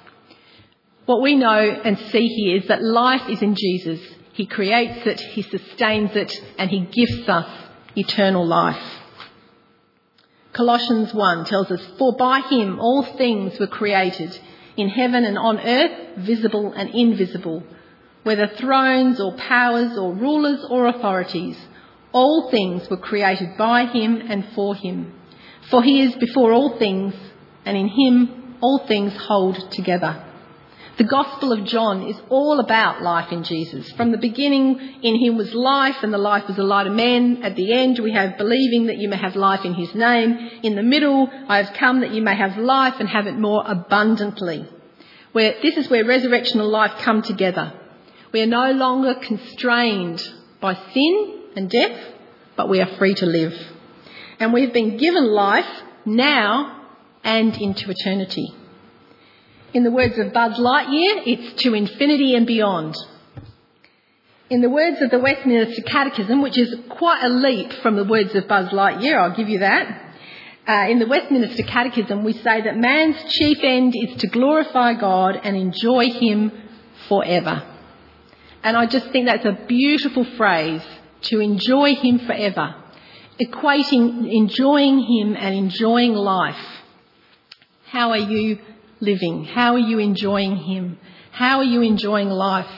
What 1.08 1.22
we 1.22 1.36
know 1.36 1.58
and 1.58 1.98
see 1.98 2.28
here 2.28 2.58
is 2.58 2.68
that 2.68 2.84
life 2.84 3.30
is 3.30 3.42
in 3.42 3.56
Jesus. 3.56 4.02
He 4.34 4.46
creates 4.46 5.06
it, 5.08 5.22
He 5.22 5.42
sustains 5.42 6.12
it, 6.18 6.34
and 6.58 6.70
He 6.70 6.82
gifts 6.82 7.30
us 7.30 7.48
eternal 7.96 8.46
life. 8.46 8.84
Colossians 10.52 11.14
1 11.14 11.46
tells 11.46 11.72
us, 11.72 11.82
For 11.98 12.14
by 12.18 12.42
him 12.42 12.80
all 12.82 13.04
things 13.04 13.58
were 13.58 13.68
created, 13.68 14.38
in 14.76 14.90
heaven 14.90 15.24
and 15.24 15.38
on 15.38 15.60
earth, 15.60 16.18
visible 16.18 16.74
and 16.74 16.94
invisible, 16.94 17.64
whether 18.24 18.48
thrones 18.48 19.22
or 19.22 19.38
powers 19.38 19.98
or 19.98 20.14
rulers 20.14 20.66
or 20.70 20.88
authorities. 20.88 21.58
All 22.12 22.52
things 22.52 22.90
were 22.90 22.98
created 22.98 23.56
by 23.58 23.86
him 23.86 24.22
and 24.28 24.46
for 24.54 24.76
him. 24.76 25.14
For 25.70 25.82
he 25.82 26.02
is 26.02 26.16
before 26.16 26.52
all 26.52 26.78
things, 26.78 27.14
and 27.64 27.78
in 27.78 27.88
him 27.88 28.58
all 28.60 28.86
things 28.88 29.16
hold 29.16 29.72
together. 29.72 30.27
The 30.98 31.04
Gospel 31.04 31.54
of 31.54 31.64
John 31.64 32.08
is 32.08 32.20
all 32.30 32.60
about 32.60 33.04
life 33.04 33.32
in 33.32 33.44
Jesus. 33.44 33.92
From 33.92 34.12
the 34.12 34.18
beginning, 34.18 34.80
in 35.04 35.16
him 35.16 35.38
was 35.38 35.54
life, 35.54 35.98
and 36.02 36.12
the 36.12 36.18
life 36.18 36.48
was 36.48 36.58
the 36.58 36.64
light 36.64 36.88
of 36.88 36.94
men. 36.94 37.44
At 37.44 37.56
the 37.56 37.72
end, 37.72 38.00
we 38.00 38.14
have 38.14 38.40
believing 38.40 38.88
that 38.88 38.98
you 38.98 39.08
may 39.08 39.18
have 39.18 39.36
life 39.36 39.64
in 39.64 39.76
his 39.76 39.94
name. 39.94 40.36
In 40.64 40.76
the 40.76 40.82
middle, 40.82 41.30
I 41.48 41.58
have 41.62 41.76
come 41.76 42.00
that 42.00 42.16
you 42.16 42.24
may 42.24 42.36
have 42.36 42.58
life 42.58 42.96
and 43.00 43.08
have 43.08 43.28
it 43.28 43.38
more 43.38 43.64
abundantly. 43.64 44.68
Where, 45.34 45.54
this 45.62 45.78
is 45.78 45.88
where 45.88 46.04
resurrection 46.04 46.60
and 46.62 46.70
life 46.70 47.00
come 47.04 47.22
together. 47.22 47.74
We 48.32 48.42
are 48.42 48.48
no 48.48 48.72
longer 48.72 49.14
constrained 49.22 50.28
by 50.60 50.74
sin 50.96 51.42
and 51.56 51.70
death, 51.70 52.00
but 52.56 52.70
we 52.70 52.82
are 52.82 52.98
free 52.98 53.14
to 53.14 53.26
live. 53.28 53.54
And 54.40 54.52
we've 54.52 54.74
been 54.74 54.98
given 54.98 55.28
life 55.28 55.70
now 56.06 56.88
and 57.24 57.56
into 57.56 57.92
eternity. 57.92 58.52
In 59.74 59.84
the 59.84 59.92
words 59.92 60.18
of 60.18 60.32
Buzz 60.32 60.58
Lightyear, 60.58 61.24
it's 61.26 61.62
to 61.64 61.74
infinity 61.74 62.36
and 62.36 62.48
beyond. 62.48 62.96
In 64.50 64.62
the 64.62 64.70
words 64.70 65.02
of 65.02 65.12
the 65.12 65.20
Westminster 65.20 65.82
Catechism, 65.82 66.42
which 66.42 66.58
is 66.58 66.74
quite 66.90 67.22
a 67.24 67.30
leap 67.30 67.74
from 67.84 67.98
the 67.98 68.06
words 68.06 68.34
of 68.34 68.48
Buzz 68.48 68.70
Lightyear, 68.70 69.20
I'll 69.20 69.36
give 69.36 69.50
you 69.50 69.60
that. 69.60 70.04
Uh, 70.66 70.88
in 70.90 71.00
the 71.00 71.08
Westminster 71.08 71.64
Catechism, 71.64 72.24
we 72.24 72.32
say 72.32 72.62
that 72.62 72.78
man's 72.78 73.18
chief 73.34 73.58
end 73.62 73.94
is 73.96 74.16
to 74.22 74.28
glorify 74.28 74.94
God 74.94 75.40
and 75.44 75.58
enjoy 75.58 76.12
Him 76.12 76.52
forever. 77.10 77.64
And 78.64 78.78
I 78.78 78.86
just 78.86 79.10
think 79.12 79.28
that's 79.28 79.46
a 79.46 79.66
beautiful 79.68 80.24
phrase 80.38 80.82
to 81.24 81.42
enjoy 81.42 81.96
Him 81.96 82.20
forever, 82.20 82.76
equating 83.42 84.34
enjoying 84.34 85.00
Him 85.00 85.36
and 85.38 85.56
enjoying 85.56 86.14
life. 86.14 86.56
How 87.86 88.12
are 88.12 88.18
you 88.18 88.60
living? 89.00 89.46
How 89.46 89.74
are 89.74 89.80
you 89.80 90.00
enjoying 90.00 90.56
Him? 90.58 91.00
How 91.32 91.60
are 91.60 91.64
you 91.64 91.82
enjoying 91.82 92.30
life? 92.30 92.70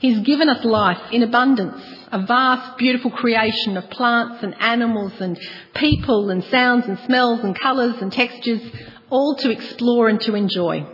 He's 0.00 0.20
given 0.20 0.48
us 0.48 0.64
life 0.64 1.00
in 1.12 1.22
abundance, 1.22 1.82
a 2.12 2.22
vast, 2.24 2.78
beautiful 2.78 3.10
creation 3.10 3.76
of 3.76 3.90
plants 3.90 4.42
and 4.42 4.54
animals 4.60 5.12
and 5.20 5.38
people 5.74 6.30
and 6.30 6.44
sounds 6.44 6.86
and 6.86 6.98
smells 7.00 7.40
and 7.40 7.58
colours 7.58 8.00
and 8.00 8.12
textures, 8.12 8.62
all 9.10 9.34
to 9.36 9.50
explore 9.50 10.08
and 10.08 10.20
to 10.20 10.34
enjoy. 10.34 10.86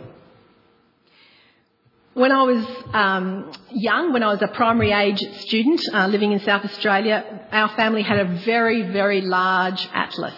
When 2.15 2.31
I 2.31 2.43
was 2.43 2.65
um, 2.93 3.51
young, 3.71 4.13
when 4.13 4.23
I 4.23 4.31
was 4.31 4.41
a 4.41 4.47
primary 4.47 4.91
age 4.91 5.19
student 5.41 5.81
uh, 5.93 6.07
living 6.07 6.31
in 6.31 6.39
South 6.39 6.63
Australia, 6.63 7.45
our 7.51 7.69
family 7.75 8.03
had 8.03 8.19
a 8.19 8.39
very, 8.45 8.83
very 8.83 9.21
large 9.21 9.87
atlas. 9.93 10.33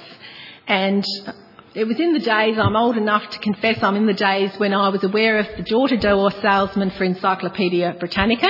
And 0.68 1.06
it 1.78 1.88
was 1.88 2.00
in 2.00 2.14
the 2.14 2.20
days, 2.20 2.58
I'm 2.58 2.76
old 2.76 2.98
enough 2.98 3.30
to 3.30 3.38
confess, 3.38 3.84
I'm 3.84 3.96
in 3.96 4.08
the 4.08 4.14
days 4.14 4.52
when 4.58 4.74
I 4.74 4.90
was 4.90 5.04
aware 5.04 5.38
of 5.38 5.46
the 5.58 5.62
door-to-door 5.62 6.32
salesman 6.42 6.90
for 6.90 7.04
Encyclopaedia 7.04 7.98
Britannica. 8.00 8.48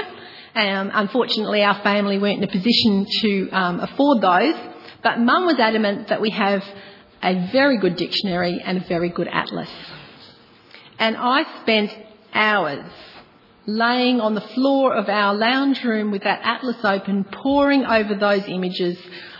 Um, 0.55 0.91
unfortunately, 0.93 1.61
our 1.61 1.77
family 1.81 2.19
weren't 2.19 2.37
in 2.41 2.45
a 2.45 2.51
position 2.51 3.05
to 3.19 3.49
um, 3.49 3.79
afford 3.81 4.21
those, 4.21 4.55
but 5.03 5.19
Mum 5.19 5.45
was 5.45 5.59
adamant 5.59 6.07
that 6.07 6.21
we 6.21 6.29
have 6.29 6.63
a 7.21 7.51
very 7.51 7.79
good 7.79 7.97
dictionary 7.97 8.61
and 8.63 8.77
a 8.77 8.87
very 8.87 9.09
good 9.09 9.27
atlas. 9.27 9.69
And 10.97 11.17
I 11.17 11.61
spent 11.63 11.93
hours 12.33 12.89
laying 13.65 14.21
on 14.21 14.35
the 14.35 14.41
floor 14.55 14.95
of 14.95 15.09
our 15.09 15.35
lounge 15.35 15.83
room 15.83 16.11
with 16.11 16.23
that 16.23 16.39
atlas 16.45 16.77
open, 16.81 17.25
poring 17.25 17.83
over 17.83 18.15
those 18.15 18.47
images 18.47 18.97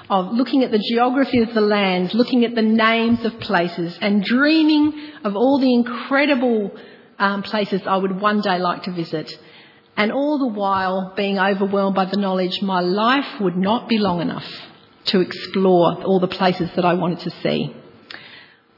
of 0.09 0.33
looking 0.33 0.63
at 0.63 0.71
the 0.71 0.79
geography 0.79 1.41
of 1.41 1.53
the 1.53 1.61
land, 1.61 2.13
looking 2.13 2.45
at 2.45 2.55
the 2.55 2.61
names 2.61 3.23
of 3.25 3.39
places, 3.39 3.97
and 4.01 4.23
dreaming 4.23 4.93
of 5.23 5.35
all 5.35 5.59
the 5.59 5.73
incredible 5.73 6.71
um, 7.19 7.43
places 7.43 7.81
I 7.85 7.97
would 7.97 8.19
one 8.19 8.41
day 8.41 8.57
like 8.59 8.83
to 8.83 8.91
visit. 8.91 9.37
And 9.95 10.11
all 10.11 10.37
the 10.37 10.47
while 10.47 11.13
being 11.15 11.39
overwhelmed 11.39 11.95
by 11.95 12.05
the 12.05 12.17
knowledge 12.17 12.61
my 12.61 12.81
life 12.81 13.41
would 13.41 13.57
not 13.57 13.89
be 13.89 13.97
long 13.97 14.21
enough 14.21 14.45
to 15.05 15.21
explore 15.21 16.03
all 16.03 16.19
the 16.19 16.27
places 16.27 16.69
that 16.75 16.85
I 16.85 16.93
wanted 16.93 17.19
to 17.21 17.31
see. 17.41 17.75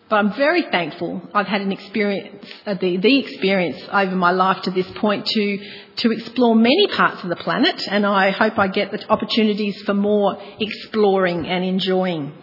But 0.10 0.16
I'm 0.16 0.34
very 0.34 0.64
thankful 0.64 1.22
I've 1.36 1.46
had 1.46 1.62
an 1.62 1.72
experience, 1.72 2.44
uh, 2.66 2.74
the, 2.74 2.98
the 2.98 3.20
experience 3.20 3.80
over 3.92 4.16
my 4.16 4.32
life 4.32 4.64
to 4.64 4.72
this 4.72 4.90
point 4.94 5.28
to, 5.28 5.60
to 5.98 6.12
explore 6.12 6.56
many 6.56 6.88
parts 6.88 7.22
of 7.22 7.30
the 7.30 7.36
planet, 7.36 7.88
and 7.88 8.08
I 8.08 8.32
hope 8.32 8.58
I 8.58 8.70
get 8.70 8.92
the 8.92 9.08
opportunities 9.08 9.80
for 9.84 9.94
more 9.94 10.42
exploring 10.60 11.48
and 11.48 11.64
enjoying. 11.64 12.34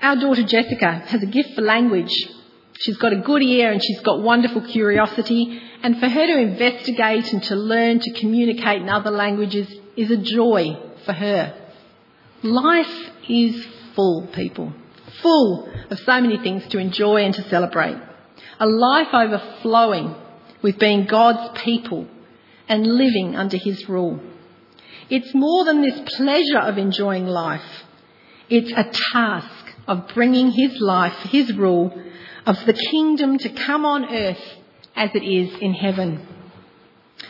Our 0.00 0.16
daughter 0.16 0.42
Jessica 0.42 0.90
has 1.06 1.22
a 1.22 1.26
gift 1.26 1.54
for 1.54 1.60
language. 1.60 2.14
She's 2.80 2.96
got 2.96 3.12
a 3.12 3.16
good 3.16 3.42
ear 3.42 3.70
and 3.70 3.82
she's 3.82 4.00
got 4.00 4.22
wonderful 4.22 4.62
curiosity, 4.62 5.60
and 5.82 6.00
for 6.00 6.08
her 6.08 6.26
to 6.26 6.38
investigate 6.38 7.30
and 7.34 7.42
to 7.44 7.56
learn 7.56 8.00
to 8.00 8.10
communicate 8.12 8.80
in 8.80 8.88
other 8.88 9.10
languages 9.10 9.68
is 9.98 10.10
a 10.10 10.16
joy 10.16 10.78
for 11.04 11.12
her. 11.12 11.54
Life 12.42 13.10
is 13.28 13.66
full, 13.94 14.26
people 14.28 14.72
full 15.22 15.68
of 15.90 15.98
so 15.98 16.20
many 16.20 16.38
things 16.38 16.66
to 16.68 16.78
enjoy 16.78 17.24
and 17.24 17.34
to 17.34 17.48
celebrate. 17.48 17.96
A 18.60 18.66
life 18.66 19.08
overflowing 19.12 20.14
with 20.62 20.78
being 20.78 21.06
God's 21.06 21.58
people 21.60 22.06
and 22.68 22.86
living 22.86 23.36
under 23.36 23.56
His 23.56 23.88
rule. 23.88 24.20
It's 25.10 25.34
more 25.34 25.64
than 25.64 25.82
this 25.82 26.00
pleasure 26.16 26.58
of 26.58 26.78
enjoying 26.78 27.26
life. 27.26 27.84
It's 28.48 28.72
a 28.72 28.84
task 29.12 29.74
of 29.86 30.08
bringing 30.14 30.50
His 30.50 30.80
life, 30.80 31.16
His 31.30 31.54
rule, 31.54 31.92
of 32.46 32.64
the 32.64 32.72
kingdom 32.72 33.38
to 33.38 33.48
come 33.50 33.84
on 33.84 34.04
earth 34.04 34.42
as 34.96 35.10
it 35.14 35.22
is 35.22 35.54
in 35.60 35.74
heaven. 35.74 36.26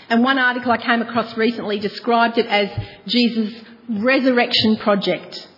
And 0.09 0.23
one 0.23 0.39
article 0.39 0.71
I 0.71 0.79
came 0.79 1.03
across 1.03 1.37
recently 1.37 1.79
described 1.79 2.39
it 2.39 2.47
as 2.47 2.71
Jesus' 3.07 3.55
resurrection 3.89 4.77
project. 4.77 5.49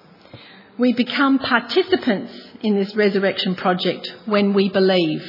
We 0.79 0.93
become 0.93 1.39
participants 1.39 2.33
in 2.61 2.77
this 2.77 2.95
resurrection 2.95 3.55
project 3.55 4.15
when 4.27 4.53
we 4.53 4.69
believe. 4.69 5.25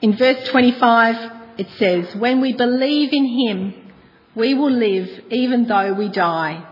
In 0.00 0.16
verse 0.16 0.48
25, 0.48 1.32
it 1.58 1.68
says, 1.78 2.14
When 2.16 2.40
we 2.40 2.52
believe 2.52 3.12
in 3.12 3.26
him, 3.26 3.74
we 4.34 4.54
will 4.54 4.70
live 4.70 5.24
even 5.30 5.66
though 5.66 5.92
we 5.92 6.08
die. 6.08 6.66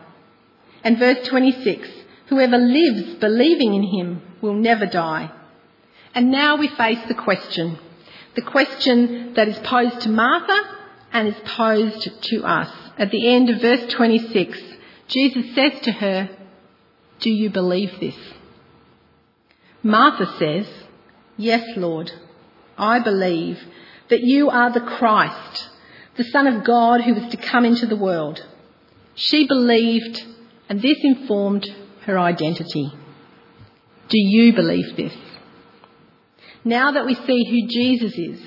And 0.84 0.98
verse 0.98 1.26
26, 1.26 1.88
Whoever 2.28 2.58
lives 2.58 3.16
believing 3.16 3.74
in 3.74 3.82
him 3.82 4.22
will 4.40 4.54
never 4.54 4.86
die. 4.86 5.30
And 6.14 6.30
now 6.30 6.56
we 6.56 6.68
face 6.68 7.00
the 7.08 7.14
question, 7.14 7.78
the 8.34 8.42
question 8.42 9.34
that 9.34 9.48
is 9.48 9.58
posed 9.58 10.00
to 10.00 10.08
Martha 10.08 10.60
and 11.12 11.28
is 11.28 11.40
posed 11.44 12.22
to 12.22 12.44
us. 12.44 12.70
At 12.96 13.10
the 13.10 13.28
end 13.28 13.50
of 13.50 13.60
verse 13.60 13.92
26, 13.92 14.60
Jesus 15.08 15.54
says 15.54 15.80
to 15.82 15.92
her, 15.92 16.30
do 17.20 17.30
you 17.30 17.50
believe 17.50 17.98
this? 18.00 18.16
Martha 19.82 20.26
says, 20.38 20.66
Yes, 21.36 21.64
Lord, 21.76 22.10
I 22.78 22.98
believe 23.00 23.58
that 24.08 24.20
you 24.20 24.50
are 24.50 24.72
the 24.72 24.80
Christ, 24.80 25.68
the 26.16 26.24
Son 26.24 26.46
of 26.46 26.64
God 26.64 27.02
who 27.02 27.14
was 27.14 27.30
to 27.30 27.36
come 27.36 27.64
into 27.64 27.86
the 27.86 27.96
world. 27.96 28.44
She 29.14 29.46
believed, 29.46 30.24
and 30.68 30.80
this 30.80 30.98
informed 31.02 31.66
her 32.02 32.18
identity. 32.18 32.92
Do 34.08 34.18
you 34.18 34.52
believe 34.52 34.96
this? 34.96 35.14
Now 36.64 36.92
that 36.92 37.06
we 37.06 37.14
see 37.14 37.44
who 37.50 37.68
Jesus 37.68 38.12
is, 38.18 38.40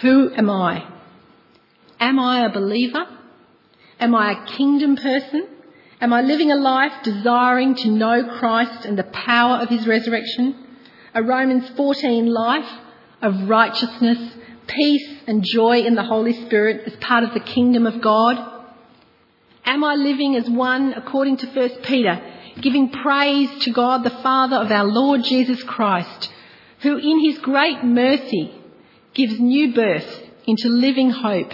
who 0.00 0.32
am 0.34 0.50
I? 0.50 0.86
Am 2.00 2.18
I 2.18 2.44
a 2.44 2.52
believer? 2.52 3.06
Am 4.00 4.14
I 4.14 4.32
a 4.32 4.46
kingdom 4.56 4.96
person? 4.96 5.46
Am 6.02 6.12
I 6.12 6.20
living 6.20 6.50
a 6.50 6.56
life 6.56 6.92
desiring 7.04 7.76
to 7.76 7.88
know 7.88 8.24
Christ 8.24 8.84
and 8.84 8.98
the 8.98 9.04
power 9.04 9.58
of 9.58 9.68
his 9.68 9.86
resurrection? 9.86 10.56
A 11.14 11.22
Romans 11.22 11.68
14 11.76 12.26
life 12.26 12.68
of 13.22 13.48
righteousness, 13.48 14.18
peace 14.66 15.08
and 15.28 15.44
joy 15.44 15.82
in 15.82 15.94
the 15.94 16.02
Holy 16.02 16.32
Spirit 16.32 16.88
as 16.88 16.96
part 16.96 17.22
of 17.22 17.34
the 17.34 17.38
kingdom 17.38 17.86
of 17.86 18.00
God? 18.00 18.36
Am 19.64 19.84
I 19.84 19.94
living 19.94 20.34
as 20.34 20.50
one, 20.50 20.92
according 20.92 21.36
to 21.36 21.46
1 21.46 21.68
Peter, 21.84 22.20
giving 22.60 22.90
praise 22.90 23.60
to 23.60 23.70
God 23.70 24.02
the 24.02 24.10
Father 24.10 24.56
of 24.56 24.72
our 24.72 24.84
Lord 24.84 25.22
Jesus 25.22 25.62
Christ, 25.62 26.32
who 26.80 26.96
in 26.96 27.20
his 27.20 27.38
great 27.38 27.84
mercy 27.84 28.52
gives 29.14 29.38
new 29.38 29.72
birth 29.72 30.20
into 30.48 30.68
living 30.68 31.10
hope 31.10 31.52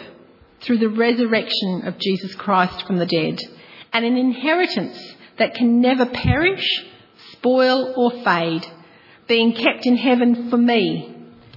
through 0.63 0.79
the 0.79 0.89
resurrection 0.89 1.87
of 1.87 1.99
Jesus 1.99 2.35
Christ 2.35 2.87
from 2.87 2.97
the 2.97 3.05
dead? 3.05 3.43
And 3.93 4.05
an 4.05 4.17
inheritance 4.17 4.99
that 5.39 5.55
can 5.55 5.81
never 5.81 6.07
perish, 6.07 6.85
spoil, 7.33 7.95
or 7.97 8.23
fade, 8.23 8.67
being 9.27 9.55
kept 9.55 9.87
in 9.87 9.97
heaven 9.97 10.51
for 10.51 10.57
me, 10.57 11.15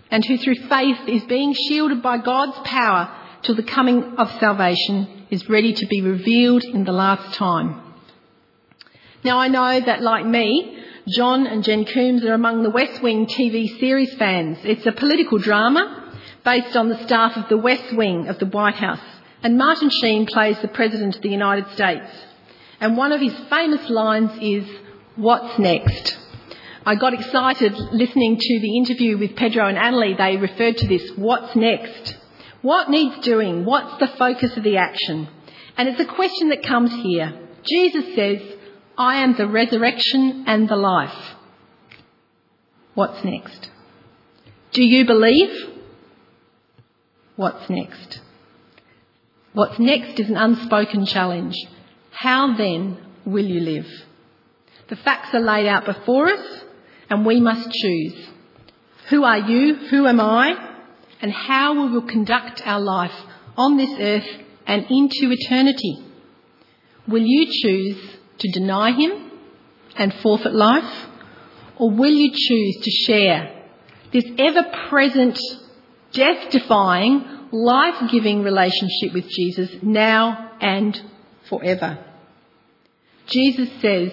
and 0.09 0.23
who 0.25 0.37
through 0.37 0.67
faith 0.67 1.07
is 1.07 1.23
being 1.23 1.53
shielded 1.53 2.01
by 2.01 2.17
God's 2.17 2.57
power 2.67 3.17
till 3.43 3.55
the 3.55 3.63
coming 3.63 4.15
of 4.17 4.31
salvation 4.39 5.25
is 5.29 5.49
ready 5.49 5.73
to 5.73 5.85
be 5.87 6.01
revealed 6.01 6.63
in 6.63 6.83
the 6.83 6.91
last 6.91 7.35
time. 7.35 7.81
Now 9.23 9.39
I 9.39 9.47
know 9.47 9.79
that 9.79 10.01
like 10.01 10.25
me, 10.25 10.77
John 11.07 11.47
and 11.47 11.63
Jen 11.63 11.85
Coombs 11.85 12.23
are 12.25 12.33
among 12.33 12.63
the 12.63 12.69
West 12.69 13.01
Wing 13.01 13.25
TV 13.25 13.79
series 13.79 14.13
fans. 14.15 14.57
It's 14.63 14.85
a 14.85 14.91
political 14.91 15.37
drama 15.37 16.13
based 16.43 16.75
on 16.75 16.89
the 16.89 17.03
staff 17.05 17.37
of 17.37 17.49
the 17.49 17.57
West 17.57 17.95
Wing 17.95 18.27
of 18.27 18.39
the 18.39 18.45
White 18.45 18.75
House 18.75 18.99
and 19.43 19.57
Martin 19.57 19.89
Sheen 19.89 20.25
plays 20.25 20.59
the 20.61 20.67
President 20.67 21.15
of 21.15 21.21
the 21.21 21.29
United 21.29 21.67
States. 21.73 22.05
And 22.79 22.97
one 22.97 23.11
of 23.11 23.21
his 23.21 23.33
famous 23.49 23.89
lines 23.89 24.31
is, 24.41 24.67
What's 25.15 25.59
next? 25.59 26.17
I 26.85 26.95
got 26.95 27.13
excited 27.13 27.73
listening 27.91 28.37
to 28.39 28.59
the 28.59 28.77
interview 28.77 29.17
with 29.17 29.35
Pedro 29.35 29.67
and 29.67 29.77
Annalie. 29.77 30.17
They 30.17 30.37
referred 30.37 30.77
to 30.77 30.87
this, 30.87 31.11
What's 31.15 31.55
next? 31.55 32.17
What 32.61 32.89
needs 32.89 33.19
doing? 33.25 33.65
What's 33.65 33.99
the 33.99 34.07
focus 34.17 34.55
of 34.55 34.63
the 34.63 34.77
action? 34.77 35.27
And 35.77 35.89
it's 35.89 35.99
a 35.99 36.05
question 36.05 36.49
that 36.49 36.63
comes 36.63 36.93
here. 36.93 37.33
Jesus 37.63 38.15
says, 38.15 38.41
I 38.97 39.17
am 39.17 39.35
the 39.35 39.47
resurrection 39.47 40.45
and 40.47 40.69
the 40.69 40.75
life. 40.75 41.35
What's 42.93 43.23
next? 43.23 43.69
Do 44.73 44.83
you 44.83 45.05
believe? 45.05 45.49
What's 47.35 47.69
next? 47.69 48.20
What's 49.53 49.79
next 49.79 50.19
is 50.19 50.29
an 50.29 50.37
unspoken 50.37 51.05
challenge. 51.05 51.55
How 52.11 52.55
then 52.55 52.97
will 53.25 53.45
you 53.45 53.59
live? 53.59 53.87
The 54.87 54.95
facts 54.95 55.33
are 55.33 55.41
laid 55.41 55.67
out 55.67 55.85
before 55.85 56.27
us 56.27 56.63
and 57.09 57.25
we 57.25 57.41
must 57.41 57.71
choose. 57.71 58.13
Who 59.09 59.23
are 59.23 59.39
you? 59.39 59.75
Who 59.75 60.07
am 60.07 60.21
I? 60.21 60.69
And 61.21 61.31
how 61.31 61.73
we 61.73 61.91
will 61.91 62.07
conduct 62.07 62.65
our 62.65 62.79
life 62.79 63.13
on 63.57 63.77
this 63.77 63.93
earth 63.99 64.27
and 64.65 64.85
into 64.89 65.31
eternity. 65.31 66.03
Will 67.07 67.23
you 67.23 67.47
choose 67.51 68.17
to 68.37 68.51
deny 68.51 68.91
him 68.91 69.31
and 69.97 70.13
forfeit 70.13 70.53
life? 70.53 71.07
Or 71.77 71.91
will 71.91 72.11
you 72.11 72.31
choose 72.33 72.77
to 72.83 72.91
share 72.91 73.57
this 74.13 74.25
ever 74.37 74.63
present, 74.89 75.39
death 76.11 76.51
defying, 76.51 77.40
life 77.51 78.09
giving 78.11 78.43
relationship 78.43 79.13
with 79.13 79.29
Jesus 79.29 79.69
now 79.81 80.51
and 80.61 80.99
forever? 81.49 82.03
Jesus 83.27 83.69
says, 83.81 84.11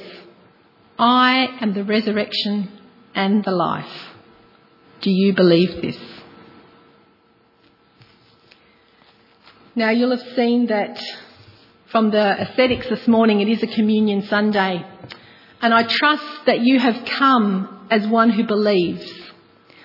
I 0.99 1.59
am 1.61 1.75
the 1.75 1.85
resurrection 1.85 2.71
and 3.15 3.45
the 3.45 3.53
life. 3.53 3.91
Do 5.01 5.11
you 5.11 5.35
believe 5.35 5.81
this? 5.81 5.99
Now, 9.75 9.91
you'll 9.91 10.17
have 10.17 10.35
seen 10.35 10.67
that 10.67 11.01
from 11.93 12.11
the 12.11 12.43
ascetics 12.43 12.89
this 12.89 13.07
morning, 13.07 13.41
it 13.41 13.49
is 13.49 13.63
a 13.63 13.67
communion 13.69 14.23
Sunday. 14.23 14.85
And 15.63 15.73
I 15.73 15.85
trust 15.85 16.47
that 16.47 16.61
you 16.61 16.79
have 16.79 17.05
come 17.07 17.87
as 17.91 18.07
one 18.07 18.31
who 18.31 18.45
believes, 18.45 19.09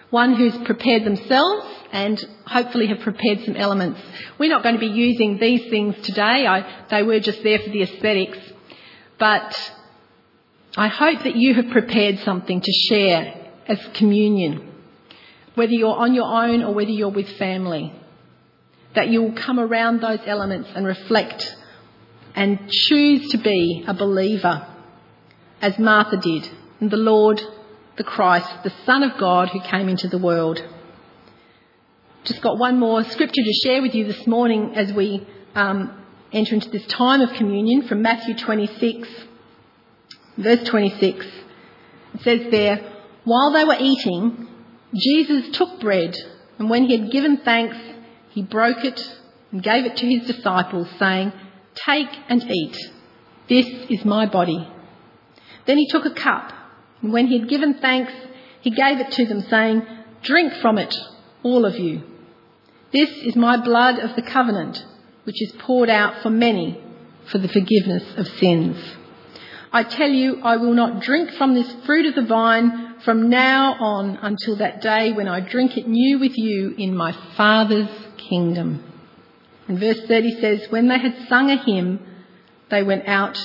one 0.09 0.35
who's 0.35 0.57
prepared 0.65 1.03
themselves 1.03 1.67
and 1.93 2.19
hopefully 2.45 2.88
have 2.88 2.99
prepared 3.01 3.41
some 3.45 3.56
elements. 3.56 4.01
We're 4.39 4.49
not 4.49 4.63
going 4.63 4.73
to 4.73 4.79
be 4.79 4.88
using 4.88 5.38
these 5.38 5.69
things 5.69 5.95
today. 6.01 6.47
I, 6.47 6.86
they 6.89 7.03
were 7.03 7.19
just 7.19 7.43
there 7.43 7.60
for 7.60 7.69
the 7.69 7.84
aesthetics. 7.84 8.39
But 9.19 9.56
I 10.75 10.88
hope 10.88 11.23
that 11.23 11.36
you 11.36 11.53
have 11.53 11.69
prepared 11.69 12.17
something 12.19 12.60
to 12.60 12.71
share 12.89 13.36
as 13.67 13.79
communion, 13.93 14.73
whether 15.53 15.71
you're 15.71 15.95
on 15.95 16.15
your 16.15 16.25
own 16.25 16.63
or 16.63 16.73
whether 16.73 16.89
you're 16.89 17.10
with 17.10 17.29
family. 17.38 17.93
That 18.95 19.10
you 19.10 19.21
will 19.21 19.34
come 19.34 19.60
around 19.60 20.01
those 20.01 20.19
elements 20.25 20.69
and 20.75 20.88
reflect 20.88 21.56
and 22.36 22.69
choose 22.69 23.29
to 23.29 23.38
be 23.38 23.84
a 23.88 23.93
believer, 23.93 24.67
as 25.62 25.77
Martha 25.77 26.17
did, 26.17 26.49
in 26.82 26.89
the 26.89 26.97
Lord, 26.97 27.39
the 27.97 28.03
Christ, 28.03 28.49
the 28.63 28.73
Son 28.84 29.03
of 29.03 29.19
God 29.19 29.49
who 29.49 29.62
came 29.62 29.89
into 29.89 30.08
the 30.08 30.17
world. 30.17 30.63
Just 32.25 32.41
got 32.41 32.57
one 32.57 32.79
more 32.79 33.03
scripture 33.03 33.43
to 33.43 33.53
share 33.65 33.81
with 33.81 33.93
you 33.93 34.05
this 34.05 34.25
morning 34.25 34.75
as 34.75 34.93
we 34.93 35.27
um, 35.55 35.91
enter 36.31 36.55
into 36.55 36.69
this 36.69 36.86
time 36.86 37.19
of 37.19 37.33
communion 37.33 37.86
from 37.86 38.01
Matthew 38.01 38.33
26, 38.38 39.09
verse 40.38 40.63
26. 40.63 41.25
It 41.25 42.21
says 42.21 42.47
there, 42.49 42.79
While 43.25 43.51
they 43.51 43.65
were 43.65 43.75
eating, 43.77 44.47
Jesus 44.95 45.53
took 45.57 45.81
bread, 45.81 46.15
and 46.59 46.69
when 46.69 46.86
he 46.86 46.97
had 46.97 47.12
given 47.12 47.41
thanks, 47.43 47.75
he 48.29 48.41
broke 48.41 48.86
it 48.86 49.01
and 49.51 49.62
gave 49.62 49.86
it 49.86 49.97
to 49.97 50.07
his 50.07 50.25
disciples, 50.25 50.88
saying, 50.97 51.33
Take 51.75 52.17
and 52.29 52.41
eat. 52.49 52.77
This 53.49 53.65
is 53.89 54.05
my 54.05 54.27
body. 54.27 54.65
Then 55.65 55.77
he 55.77 55.89
took 55.89 56.05
a 56.05 56.13
cup, 56.13 56.53
and 57.01 57.12
when 57.12 57.27
he 57.27 57.38
had 57.38 57.49
given 57.49 57.79
thanks, 57.81 58.13
he 58.62 58.69
gave 58.69 59.01
it 59.01 59.12
to 59.12 59.25
them, 59.25 59.41
saying, 59.41 59.86
Drink 60.21 60.53
from 60.62 60.77
it, 60.77 60.95
all 61.43 61.65
of 61.65 61.77
you. 61.77 62.12
This 62.93 63.10
is 63.10 63.36
my 63.36 63.58
blood 63.58 63.97
of 63.97 64.15
the 64.15 64.21
covenant, 64.21 64.86
which 65.23 65.41
is 65.41 65.51
poured 65.53 65.89
out 65.89 66.21
for 66.21 66.29
many 66.29 66.79
for 67.32 67.39
the 67.39 67.47
forgiveness 67.47 68.03
of 68.17 68.27
sins. 68.38 68.77
I 69.71 69.82
tell 69.82 70.10
you, 70.10 70.39
I 70.43 70.58
will 70.58 70.75
not 70.75 71.01
drink 71.01 71.32
from 71.32 71.56
this 71.56 71.73
fruit 71.88 72.06
of 72.06 72.13
the 72.13 72.29
vine 72.29 72.99
from 73.03 73.32
now 73.32 73.73
on 73.79 74.19
until 74.21 74.58
that 74.58 74.82
day 74.82 75.12
when 75.12 75.27
I 75.27 75.39
drink 75.39 75.75
it 75.75 75.88
new 75.88 76.19
with 76.19 76.38
you 76.38 76.75
in 76.77 76.95
my 76.95 77.12
Father's 77.36 77.89
kingdom. 78.17 78.84
And 79.67 79.79
verse 79.79 79.99
30 80.08 80.39
says, 80.39 80.67
When 80.69 80.88
they 80.88 80.99
had 80.99 81.27
sung 81.27 81.49
a 81.49 81.58
hymn, 81.58 81.99
they 82.69 82.84
went 82.84 83.08
out 83.08 83.38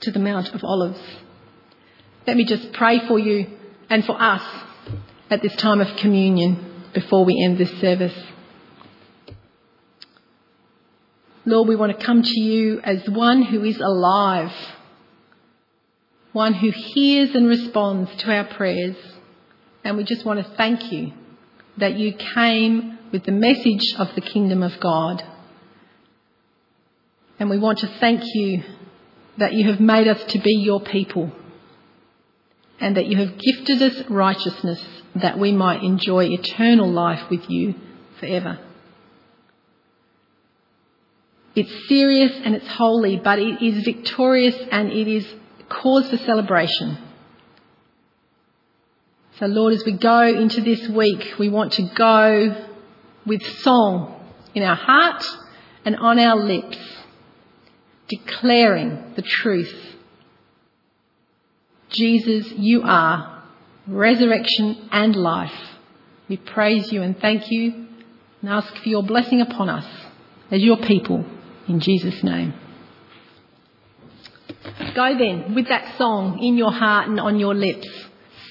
to 0.00 0.10
the 0.10 0.18
Mount 0.18 0.54
of 0.54 0.64
Olives. 0.64 1.00
Let 2.26 2.38
me 2.38 2.46
just 2.46 2.72
pray 2.72 3.06
for 3.06 3.18
you 3.18 3.46
and 3.90 4.02
for 4.06 4.20
us 4.20 4.42
at 5.28 5.42
this 5.42 5.54
time 5.56 5.82
of 5.82 5.96
communion 5.98 6.88
before 6.94 7.26
we 7.26 7.42
end 7.44 7.58
this 7.58 7.80
service. 7.80 8.14
Lord, 11.46 11.68
we 11.68 11.76
want 11.76 11.98
to 11.98 12.06
come 12.06 12.22
to 12.22 12.40
you 12.40 12.80
as 12.82 13.08
one 13.08 13.42
who 13.42 13.62
is 13.64 13.78
alive, 13.78 14.52
one 16.32 16.54
who 16.54 16.70
hears 16.70 17.34
and 17.34 17.46
responds 17.46 18.14
to 18.16 18.32
our 18.32 18.44
prayers. 18.44 18.96
And 19.84 19.96
we 19.96 20.04
just 20.04 20.24
want 20.24 20.44
to 20.44 20.56
thank 20.56 20.90
you 20.90 21.12
that 21.76 21.94
you 21.94 22.14
came 22.14 22.98
with 23.12 23.24
the 23.24 23.32
message 23.32 23.94
of 23.98 24.14
the 24.14 24.22
kingdom 24.22 24.62
of 24.62 24.80
God. 24.80 25.22
And 27.38 27.50
we 27.50 27.58
want 27.58 27.80
to 27.80 27.88
thank 27.98 28.22
you 28.34 28.62
that 29.36 29.52
you 29.52 29.68
have 29.70 29.80
made 29.80 30.08
us 30.08 30.22
to 30.32 30.38
be 30.38 30.54
your 30.54 30.80
people 30.80 31.30
and 32.80 32.96
that 32.96 33.06
you 33.06 33.18
have 33.18 33.38
gifted 33.38 33.82
us 33.82 34.08
righteousness 34.08 34.82
that 35.16 35.38
we 35.38 35.52
might 35.52 35.82
enjoy 35.82 36.24
eternal 36.24 36.90
life 36.90 37.30
with 37.30 37.48
you 37.48 37.74
forever. 38.18 38.58
It's 41.54 41.88
serious 41.88 42.32
and 42.44 42.54
it's 42.54 42.66
holy, 42.66 43.16
but 43.16 43.38
it 43.38 43.62
is 43.62 43.84
victorious 43.84 44.56
and 44.72 44.90
it 44.90 45.06
is 45.06 45.26
cause 45.68 46.08
for 46.10 46.16
celebration. 46.16 46.98
So, 49.38 49.46
Lord, 49.46 49.72
as 49.72 49.84
we 49.84 49.92
go 49.92 50.22
into 50.22 50.60
this 50.60 50.88
week, 50.88 51.34
we 51.38 51.48
want 51.48 51.72
to 51.74 51.82
go 51.94 52.66
with 53.26 53.44
song 53.58 54.20
in 54.54 54.62
our 54.62 54.76
heart 54.76 55.24
and 55.84 55.96
on 55.96 56.18
our 56.18 56.36
lips, 56.36 56.78
declaring 58.08 59.12
the 59.16 59.22
truth. 59.22 59.74
Jesus, 61.90 62.50
you 62.52 62.82
are 62.82 63.42
resurrection 63.86 64.88
and 64.90 65.14
life. 65.14 65.52
We 66.28 66.36
praise 66.36 66.92
you 66.92 67.02
and 67.02 67.18
thank 67.18 67.50
you 67.50 67.86
and 68.40 68.50
ask 68.50 68.74
for 68.76 68.88
your 68.88 69.02
blessing 69.02 69.40
upon 69.40 69.68
us 69.68 69.86
as 70.50 70.62
your 70.62 70.78
people 70.78 71.24
in 71.68 71.80
Jesus' 71.80 72.22
name. 72.22 72.54
Go 74.94 75.16
then 75.18 75.54
with 75.54 75.68
that 75.68 75.98
song 75.98 76.38
in 76.42 76.56
your 76.56 76.72
heart 76.72 77.08
and 77.08 77.20
on 77.20 77.38
your 77.38 77.54
lips 77.54 77.88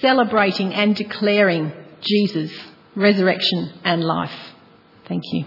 celebrating 0.02 0.74
and 0.74 0.96
declaring 0.96 1.72
Jesus' 2.02 2.52
resurrection 2.96 3.72
and 3.84 4.04
life. 4.04 4.32
Thank 5.08 5.24
you. 5.32 5.46